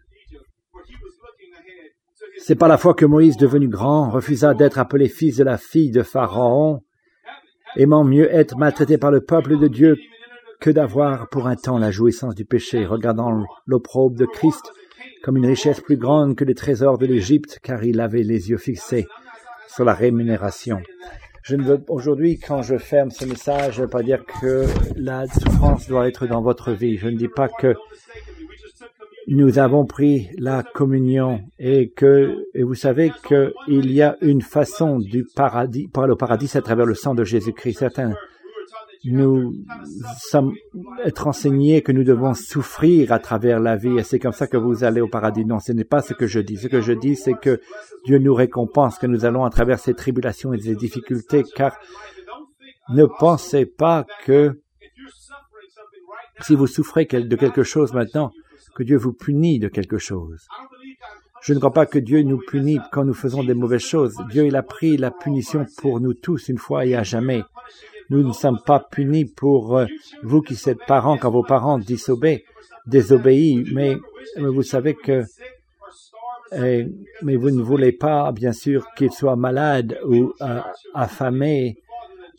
c'est 2.39 2.55
par 2.55 2.69
la 2.69 2.77
foi 2.77 2.93
que 2.93 3.05
Moïse, 3.05 3.35
devenu 3.35 3.67
grand, 3.67 4.09
refusa 4.09 4.53
d'être 4.53 4.79
appelé 4.79 5.09
fils 5.09 5.37
de 5.37 5.43
la 5.43 5.57
fille 5.57 5.91
de 5.91 6.03
Pharaon, 6.03 6.81
aimant 7.75 8.03
mieux 8.03 8.33
être 8.33 8.57
maltraité 8.57 8.97
par 8.97 9.11
le 9.11 9.21
peuple 9.21 9.57
de 9.57 9.67
Dieu 9.67 9.97
que 10.61 10.69
d'avoir 10.69 11.27
pour 11.29 11.47
un 11.47 11.55
temps 11.55 11.77
la 11.77 11.91
jouissance 11.91 12.35
du 12.35 12.45
péché, 12.45 12.85
regardant 12.85 13.45
l'opprobre 13.65 14.15
de 14.15 14.25
Christ 14.25 14.71
comme 15.23 15.37
une 15.37 15.45
richesse 15.45 15.81
plus 15.81 15.97
grande 15.97 16.35
que 16.35 16.43
les 16.43 16.55
trésors 16.55 16.97
de 16.97 17.05
l'Égypte, 17.05 17.59
car 17.61 17.83
il 17.83 17.99
avait 17.99 18.23
les 18.23 18.49
yeux 18.49 18.57
fixés 18.57 19.07
sur 19.67 19.85
la 19.85 19.93
rémunération. 19.93 20.81
Je 21.43 21.55
ne 21.55 21.63
veux 21.63 21.79
aujourd'hui, 21.87 22.39
quand 22.39 22.61
je 22.61 22.77
ferme 22.77 23.09
ce 23.09 23.25
message, 23.25 23.85
pas 23.85 24.03
dire 24.03 24.25
que 24.25 24.65
la 24.97 25.27
souffrance 25.27 25.87
doit 25.87 26.07
être 26.07 26.27
dans 26.27 26.41
votre 26.41 26.73
vie. 26.73 26.97
Je 26.97 27.07
ne 27.07 27.15
dis 27.15 27.29
pas 27.29 27.47
que 27.47 27.73
nous 29.27 29.59
avons 29.59 29.85
pris 29.85 30.29
la 30.37 30.63
communion 30.63 31.41
et 31.59 31.89
que 31.89 32.45
et 32.53 32.63
vous 32.63 32.75
savez 32.75 33.11
qu'il 33.27 33.91
y 33.91 34.01
a 34.01 34.17
une 34.21 34.41
façon 34.41 34.99
du 34.99 35.25
paradis 35.35 35.89
aller 35.95 36.11
au 36.11 36.15
paradis 36.15 36.57
à 36.57 36.61
travers 36.61 36.85
le 36.85 36.95
sang 36.95 37.13
de 37.13 37.23
Jésus-Christ. 37.23 37.79
Certains 37.79 38.13
nous 39.07 39.53
sommes 40.19 40.53
enseignés 41.23 41.81
que 41.81 41.91
nous 41.91 42.03
devons 42.03 42.33
souffrir 42.33 43.11
à 43.11 43.19
travers 43.19 43.59
la 43.59 43.75
vie 43.75 43.97
et 43.97 44.03
c'est 44.03 44.19
comme 44.19 44.33
ça 44.33 44.47
que 44.47 44.57
vous 44.57 44.83
allez 44.83 45.01
au 45.01 45.07
paradis. 45.07 45.45
Non, 45.45 45.59
ce 45.59 45.71
n'est 45.71 45.83
pas 45.83 46.01
ce 46.01 46.13
que 46.13 46.27
je 46.27 46.39
dis. 46.39 46.57
Ce 46.57 46.67
que 46.67 46.81
je 46.81 46.93
dis, 46.93 47.15
c'est 47.15 47.33
que 47.33 47.61
Dieu 48.05 48.17
nous 48.19 48.33
récompense, 48.33 48.97
que 48.97 49.07
nous 49.07 49.25
allons 49.25 49.45
à 49.45 49.49
travers 49.49 49.79
ces 49.79 49.93
tribulations 49.93 50.53
et 50.53 50.59
ces 50.59 50.75
difficultés, 50.75 51.43
car 51.55 51.77
ne 52.89 53.05
pensez 53.05 53.65
pas 53.65 54.05
que 54.25 54.61
si 56.41 56.55
vous 56.55 56.67
souffrez 56.67 57.05
de 57.05 57.35
quelque 57.35 57.63
chose 57.63 57.93
maintenant, 57.93 58.31
que 58.75 58.83
Dieu 58.83 58.97
vous 58.97 59.13
punit 59.13 59.59
de 59.59 59.67
quelque 59.67 59.97
chose. 59.97 60.47
Je 61.41 61.53
ne 61.53 61.59
crois 61.59 61.73
pas 61.73 61.85
que 61.85 61.99
Dieu 61.99 62.21
nous 62.23 62.39
punit 62.39 62.79
quand 62.91 63.05
nous 63.05 63.13
faisons 63.13 63.43
des 63.43 63.53
mauvaises 63.53 63.81
choses. 63.81 64.15
Dieu, 64.29 64.45
il 64.45 64.55
a 64.55 64.63
pris 64.63 64.97
la 64.97 65.11
punition 65.11 65.65
pour 65.77 65.99
nous 65.99 66.13
tous 66.13 66.49
une 66.49 66.57
fois 66.57 66.85
et 66.85 66.95
à 66.95 67.03
jamais. 67.03 67.43
Nous 68.09 68.23
ne 68.23 68.33
sommes 68.33 68.59
pas 68.65 68.79
punis 68.79 69.25
pour 69.25 69.85
vous 70.23 70.41
qui 70.41 70.57
êtes 70.69 70.85
parents 70.87 71.17
quand 71.17 71.31
vos 71.31 71.43
parents 71.43 71.77
disobéissent, 71.77 72.41
désobéissent, 72.85 73.67
mais, 73.73 73.97
mais 74.37 74.47
vous 74.47 74.63
savez 74.63 74.93
que 74.95 75.25
et, 76.51 76.87
mais 77.23 77.35
vous 77.35 77.51
ne 77.51 77.61
voulez 77.61 77.91
pas, 77.91 78.31
bien 78.31 78.53
sûr, 78.53 78.87
qu'ils 78.95 79.11
soient 79.11 79.35
malades 79.35 79.97
ou 80.05 80.33
euh, 80.41 80.61
affamés 80.93 81.77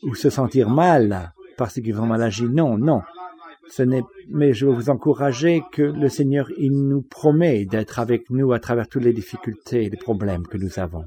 ou 0.02 0.14
se 0.14 0.30
sentir 0.30 0.70
mal 0.70 1.32
parce 1.56 1.74
qu'ils 1.74 2.00
ont 2.00 2.06
mal 2.06 2.22
agi. 2.22 2.44
Non, 2.44 2.78
non. 2.78 3.02
Ce 3.70 3.82
n'est, 3.82 4.02
mais 4.30 4.54
je 4.54 4.66
veux 4.66 4.72
vous 4.72 4.88
encourager 4.88 5.62
que 5.72 5.82
le 5.82 6.08
Seigneur, 6.08 6.50
il 6.56 6.72
nous 6.72 7.02
promet 7.02 7.66
d'être 7.66 7.98
avec 7.98 8.30
nous 8.30 8.52
à 8.52 8.60
travers 8.60 8.88
toutes 8.88 9.04
les 9.04 9.12
difficultés 9.12 9.84
et 9.84 9.90
les 9.90 9.96
problèmes 9.96 10.46
que 10.46 10.56
nous 10.56 10.78
avons. 10.78 11.04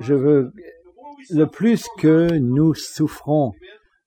Je, 0.00 0.04
je 0.04 0.14
veux, 0.14 0.52
le 1.30 1.46
plus 1.46 1.86
que 1.98 2.38
nous 2.38 2.74
souffrons, 2.74 3.52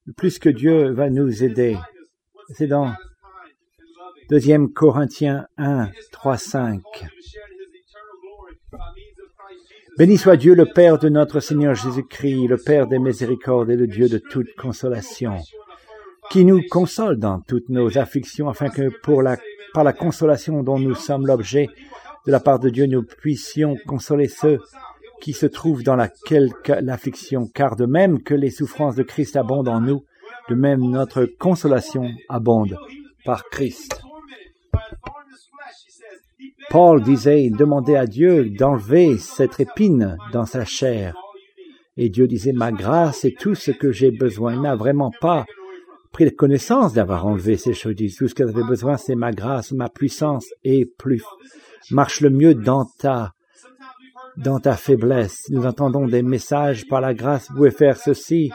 le 0.06 0.14
plus 0.14 0.40
que 0.40 0.50
Dieu 0.50 0.92
va 0.92 1.10
nous 1.10 1.44
aider. 1.44 1.78
C'est 2.50 2.68
dans 2.68 2.94
2 4.30 4.68
Corinthiens 4.74 5.48
1, 5.58 5.90
3, 6.12 6.38
5. 6.38 6.82
Béni 9.98 10.18
soit 10.18 10.36
Dieu, 10.36 10.56
le 10.56 10.66
Père 10.66 11.00
de 11.00 11.08
notre 11.08 11.40
Seigneur 11.40 11.74
Jésus-Christ, 11.74 12.48
le 12.48 12.58
Père 12.58 12.88
des 12.88 13.00
miséricordes 13.00 13.70
et 13.70 13.78
le 13.78 13.88
Dieu 13.88 14.10
de 14.10 14.18
toute 14.18 14.54
consolation, 14.56 15.38
qui 16.30 16.46
nous 16.46 16.62
console 16.70 17.18
dans 17.18 17.40
toutes 17.42 17.70
nos 17.70 17.98
afflictions, 17.98 18.50
afin 18.50 18.70
que 18.70 18.90
par 19.74 19.84
la 19.84 19.94
consolation 19.94 20.64
dont 20.64 20.80
nous 20.80 20.96
sommes 20.96 21.28
l'objet, 21.28 21.68
de 22.26 22.32
la 22.32 22.40
part 22.40 22.60
de 22.60 22.70
Dieu, 22.70 22.88
nous 22.88 23.04
puissions 23.04 23.76
consoler 23.86 24.28
ceux 24.28 24.60
qui 25.22 25.34
se 25.34 25.46
trouvent 25.46 25.84
dans 25.84 25.96
la 25.96 26.10
l'affliction, 26.82 27.48
car 27.54 27.76
de 27.76 27.86
même 27.86 28.22
que 28.22 28.34
les 28.34 28.50
souffrances 28.50 28.96
de 28.96 29.04
Christ 29.04 29.36
abondent 29.36 29.70
en 29.70 29.82
nous, 29.82 30.04
de 30.50 30.56
même 30.56 30.82
notre 30.82 31.26
consolation 31.26 32.10
abonde 32.30 32.78
par 33.24 33.44
Christ. 33.50 34.02
Paul 36.70 37.02
disait, 37.04 37.44
il 37.44 37.56
demandait 37.56 37.96
à 37.96 38.06
Dieu 38.06 38.50
d'enlever 38.50 39.18
cette 39.18 39.60
épine 39.60 40.18
dans 40.34 40.46
sa 40.46 40.66
chair. 40.66 41.16
Et 41.98 42.10
Dieu 42.10 42.28
disait, 42.28 42.52
ma 42.52 42.72
grâce 42.72 43.24
est 43.24 43.38
tout 43.40 43.56
ce 43.56 43.72
que 43.72 43.92
j'ai 43.92 44.12
besoin. 44.12 44.56
Il 44.56 44.62
n'a 44.62 44.76
vraiment 44.76 45.12
pas 45.22 45.46
pris 46.16 46.34
connaissance 46.34 46.94
d'avoir 46.94 47.26
enlevé 47.26 47.58
ces 47.58 47.74
choses. 47.74 47.94
Tout 48.18 48.30
ce 48.30 48.34
qu'il 48.34 48.46
avait 48.46 48.64
besoin, 48.64 48.96
c'est 48.96 49.16
ma 49.16 49.34
grâce, 49.34 49.74
ma 49.74 49.90
puissance 49.90 50.46
et 50.64 50.86
plus. 50.86 51.22
Marche 51.92 52.22
le 52.22 52.30
mieux 52.30 52.56
dans 52.56 52.86
ta, 52.86 53.34
dans 54.38 54.62
ta 54.62 54.78
faiblesse. 54.78 55.50
Nous 55.50 55.66
entendons 55.66 56.08
des 56.08 56.24
messages 56.24 56.88
par 56.88 57.02
la 57.02 57.14
grâce. 57.14 57.50
Vous 57.50 57.58
pouvez 57.58 57.72
faire 57.72 57.98
ceci. 57.98 58.50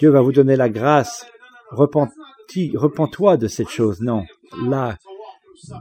Dieu 0.00 0.10
va 0.10 0.20
vous 0.20 0.32
donner 0.32 0.56
la 0.56 0.68
grâce. 0.68 1.24
Repentis, 1.70 2.72
repens-toi 2.74 3.36
de 3.36 3.46
cette 3.46 3.70
chose. 3.70 4.00
Non. 4.00 4.24
La 4.66 4.98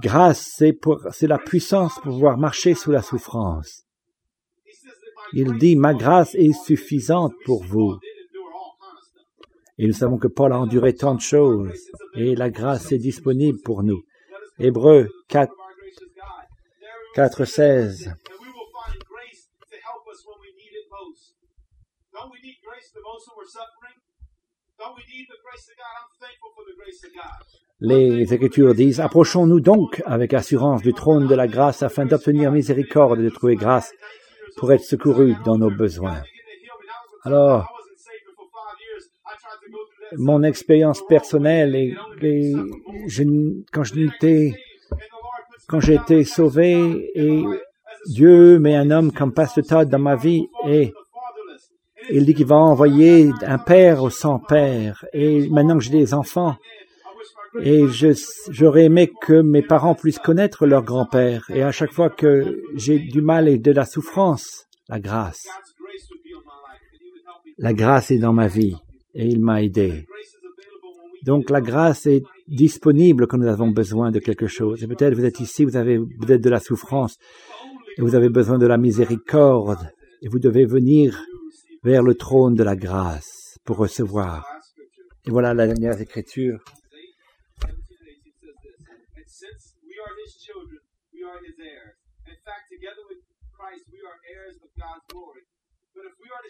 grâce, 0.04 0.52
c'est 0.56 0.78
c'est 1.12 1.28
la 1.28 1.40
puissance 1.40 1.96
pour 1.96 2.14
pouvoir 2.14 2.38
marcher 2.38 2.76
sous 2.76 2.92
la 2.92 3.02
souffrance. 3.02 3.86
Il 5.34 5.58
dit, 5.58 5.76
ma 5.76 5.96
grâce 5.96 6.36
est 6.36 6.54
suffisante 6.54 7.34
pour 7.44 7.64
vous. 7.64 7.98
Et 9.78 9.88
nous 9.88 9.94
savons 9.94 10.18
que 10.18 10.28
Paul 10.28 10.54
a 10.54 10.60
enduré 10.60 10.94
tant 10.94 11.16
de 11.16 11.22
choses 11.22 11.72
et 12.16 12.36
la 12.36 12.50
grâce 12.50 12.92
est 12.92 12.98
disponible 12.98 13.60
pour 13.64 13.84
nous. 13.84 14.02
Hébreux 14.58 15.10
4, 15.28 15.52
4, 17.16 17.46
16. 17.46 18.14
Les 27.82 28.34
Écritures 28.34 28.74
disent, 28.74 29.02
approchons-nous 29.02 29.60
donc 29.60 30.02
avec 30.06 30.34
assurance 30.34 30.82
du 30.82 30.94
trône 30.94 31.28
de 31.28 31.36
la 31.36 31.48
grâce 31.48 31.84
afin 31.84 32.06
d'obtenir 32.06 32.52
miséricorde 32.52 33.20
et 33.20 33.24
de 33.24 33.30
trouver 33.30 33.56
grâce 33.56 33.92
pour 34.58 34.72
être 34.72 34.84
secourus 34.84 35.36
dans 35.44 35.58
nos 35.58 35.70
besoins. 35.70 36.24
Alors, 37.24 37.75
mon 40.18 40.44
expérience 40.44 41.02
personnelle 41.08 41.76
et, 41.76 41.96
et 42.22 42.54
je, 43.08 43.24
quand 43.72 43.84
quand 45.68 45.80
j'ai 45.80 45.96
été 45.96 46.24
sauvé 46.24 47.12
et 47.16 47.44
Dieu 48.08 48.60
met 48.60 48.76
un 48.76 48.92
homme 48.92 49.12
comme 49.12 49.34
Pasteur 49.34 49.66
Todd 49.66 49.90
dans 49.90 50.00
ma 50.00 50.16
vie 50.16 50.48
et 50.68 50.94
il 52.12 52.26
dit 52.26 52.36
qu'il 52.36 52.46
va 52.46 52.58
envoyer 52.58 53.32
un 53.42 53.58
père 53.58 54.04
au 54.04 54.10
sans 54.10 54.40
père. 54.40 55.06
Et 55.14 55.50
maintenant 55.50 55.78
que 55.78 55.84
j'ai 55.84 55.92
des 55.92 56.14
enfants, 56.14 56.56
et 57.62 57.86
j'aurais 58.50 58.86
aimé 58.86 59.12
que 59.22 59.42
mes 59.42 59.62
parents 59.62 59.96
puissent 59.96 60.20
connaître 60.20 60.68
leur 60.68 60.84
grand-père. 60.84 61.46
Et 61.50 61.64
à 61.64 61.72
chaque 61.72 61.94
fois 61.94 62.10
que 62.10 62.62
j'ai 62.76 63.00
du 63.00 63.22
mal 63.22 63.48
et 63.48 63.58
de 63.58 63.72
la 63.72 63.86
souffrance, 63.86 64.66
la 64.90 65.00
grâce. 65.00 65.48
La 67.58 67.74
grâce 67.74 68.12
est 68.12 68.20
dans 68.20 68.34
ma 68.34 68.48
vie 68.48 68.76
et 69.16 69.26
il 69.26 69.40
m'a 69.40 69.64
aidé. 69.64 70.06
Donc 71.24 71.50
la 71.50 71.62
grâce 71.62 72.06
est 72.06 72.22
disponible 72.48 73.26
quand 73.28 73.38
nous 73.38 73.48
avons 73.48 73.72
besoin 73.72 74.12
de 74.12 74.20
quelque 74.20 74.48
chose. 74.48 74.84
Et 74.84 74.88
peut-être 74.88 75.16
vous 75.16 75.26
êtes 75.26 75.40
ici, 75.40 75.66
vous 75.66 75.78
avez 75.78 75.98
peut-être 75.98 76.44
de 76.44 76.50
la 76.50 76.60
souffrance 76.60 77.18
et 77.98 78.02
vous 78.02 78.14
avez 78.14 78.30
besoin 78.30 78.60
de 78.60 78.68
la 78.68 78.78
miséricorde 78.78 79.90
et 80.22 80.28
vous 80.28 80.40
devez 80.40 80.66
venir 80.66 81.26
vers 81.84 82.04
le 82.04 82.16
trône 82.16 82.54
de 82.54 82.64
la 82.64 82.76
grâce 82.76 83.58
pour 83.64 83.78
recevoir. 83.78 84.46
Et 85.26 85.32
voilà 85.32 85.54
la 85.54 85.66
dernière 85.66 86.00
écriture. 86.00 86.60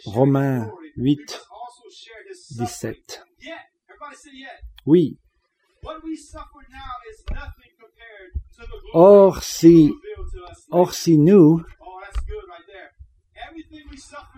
Romains 0.05 0.71
8, 0.97 1.41
17. 2.51 3.23
Oui. 4.85 5.17
Or 8.93 9.43
si, 9.43 9.91
or 10.69 10.93
si 10.93 11.17
nous, 11.17 11.61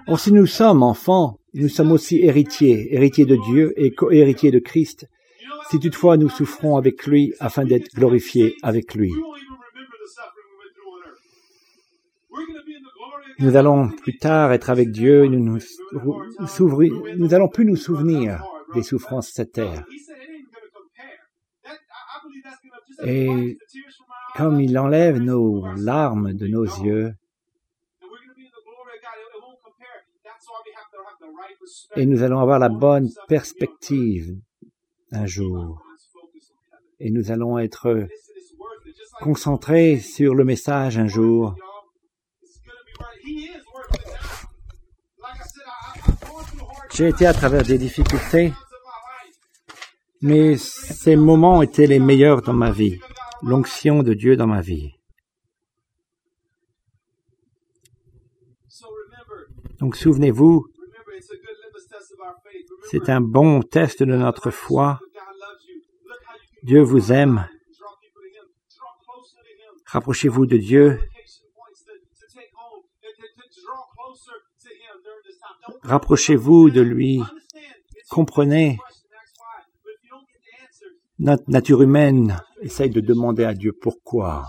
or 0.08 0.20
si 0.20 0.32
nous 0.32 0.46
sommes 0.46 0.84
enfants, 0.84 1.40
nous 1.54 1.70
sommes 1.70 1.92
aussi 1.92 2.20
héritiers, 2.20 2.94
héritiers 2.94 3.26
de 3.26 3.38
Dieu 3.52 3.74
et 3.78 3.94
co-héritiers 3.94 4.52
de 4.52 4.60
Christ, 4.60 5.08
si 5.70 5.80
toutefois 5.80 6.18
nous 6.18 6.30
souffrons 6.30 6.78
avec 6.78 7.06
lui 7.06 7.34
afin 7.40 7.66
d'être 7.66 7.94
glorifiés 7.94 8.56
avec 8.64 8.96
lui. 8.96 9.12
Nous 13.40 13.56
allons 13.56 13.90
plus 13.90 14.18
tard 14.18 14.52
être 14.52 14.70
avec 14.70 14.92
Dieu 14.92 15.26
et 15.26 15.30
nous, 15.30 15.40
nous, 15.40 15.60
nous 17.18 17.34
allons 17.34 17.50
plus 17.50 17.66
nous 17.66 17.76
souvenir 17.76 18.44
des 18.74 18.84
souffrances 18.84 19.28
de 19.28 19.34
cette 19.34 19.52
terre. 19.54 19.86
Et 23.04 23.58
comme 24.36 24.60
il 24.60 24.78
enlève 24.78 25.18
nos 25.18 25.66
larmes 25.76 26.34
de 26.34 26.48
nos 26.48 26.64
yeux, 26.64 27.14
et 31.96 32.06
nous 32.06 32.24
allons 32.24 32.40
avoir 32.40 32.60
la 32.60 32.70
bonne 32.70 33.10
perspective 33.28 34.36
un 35.12 35.26
jour. 35.26 35.82
Et 37.00 37.12
nous 37.12 37.32
allons 37.32 37.58
être 37.60 38.08
concentrés 39.22 39.98
sur 39.98 40.36
le 40.36 40.44
message 40.44 40.98
un 40.98 41.08
jour. 41.08 41.56
J'ai 46.98 47.10
été 47.10 47.28
à 47.28 47.34
travers 47.34 47.62
des 47.62 47.78
difficultés, 47.78 48.54
mais 50.20 50.58
ces 50.58 51.16
moments 51.16 51.62
étaient 51.62 51.86
les 51.86 52.00
meilleurs 52.00 52.42
dans 52.42 52.54
ma 52.54 52.72
vie, 52.72 53.00
l'onction 53.44 54.02
de 54.02 54.16
Dieu 54.16 54.36
dans 54.36 54.48
ma 54.48 54.62
vie. 54.62 54.96
Donc 59.80 59.96
souvenez-vous, 59.96 60.66
c'est 62.90 63.10
un 63.10 63.22
bon 63.22 63.62
test 63.62 64.02
de 64.02 64.16
notre 64.16 64.50
foi. 64.50 65.00
Dieu 66.64 66.82
vous 66.82 67.12
aime. 67.12 67.48
Rapprochez-vous 69.86 70.48
de 70.48 70.58
Dieu. 70.58 71.00
Rapprochez-vous 75.84 76.70
de 76.70 76.82
lui. 76.82 77.22
Comprenez. 78.10 78.78
Notre 81.20 81.50
nature 81.50 81.82
humaine 81.82 82.40
essaye 82.62 82.90
de 82.90 83.02
demander 83.02 83.44
à 83.44 83.54
Dieu 83.54 83.74
pourquoi. 83.74 84.46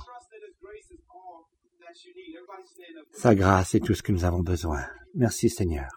Sa 3.13 3.35
grâce 3.35 3.75
est 3.75 3.81
tout 3.81 3.95
ce 3.95 4.03
que 4.03 4.13
nous 4.13 4.25
avons 4.25 4.41
besoin. 4.41 4.85
Merci 5.15 5.49
Seigneur. 5.49 5.89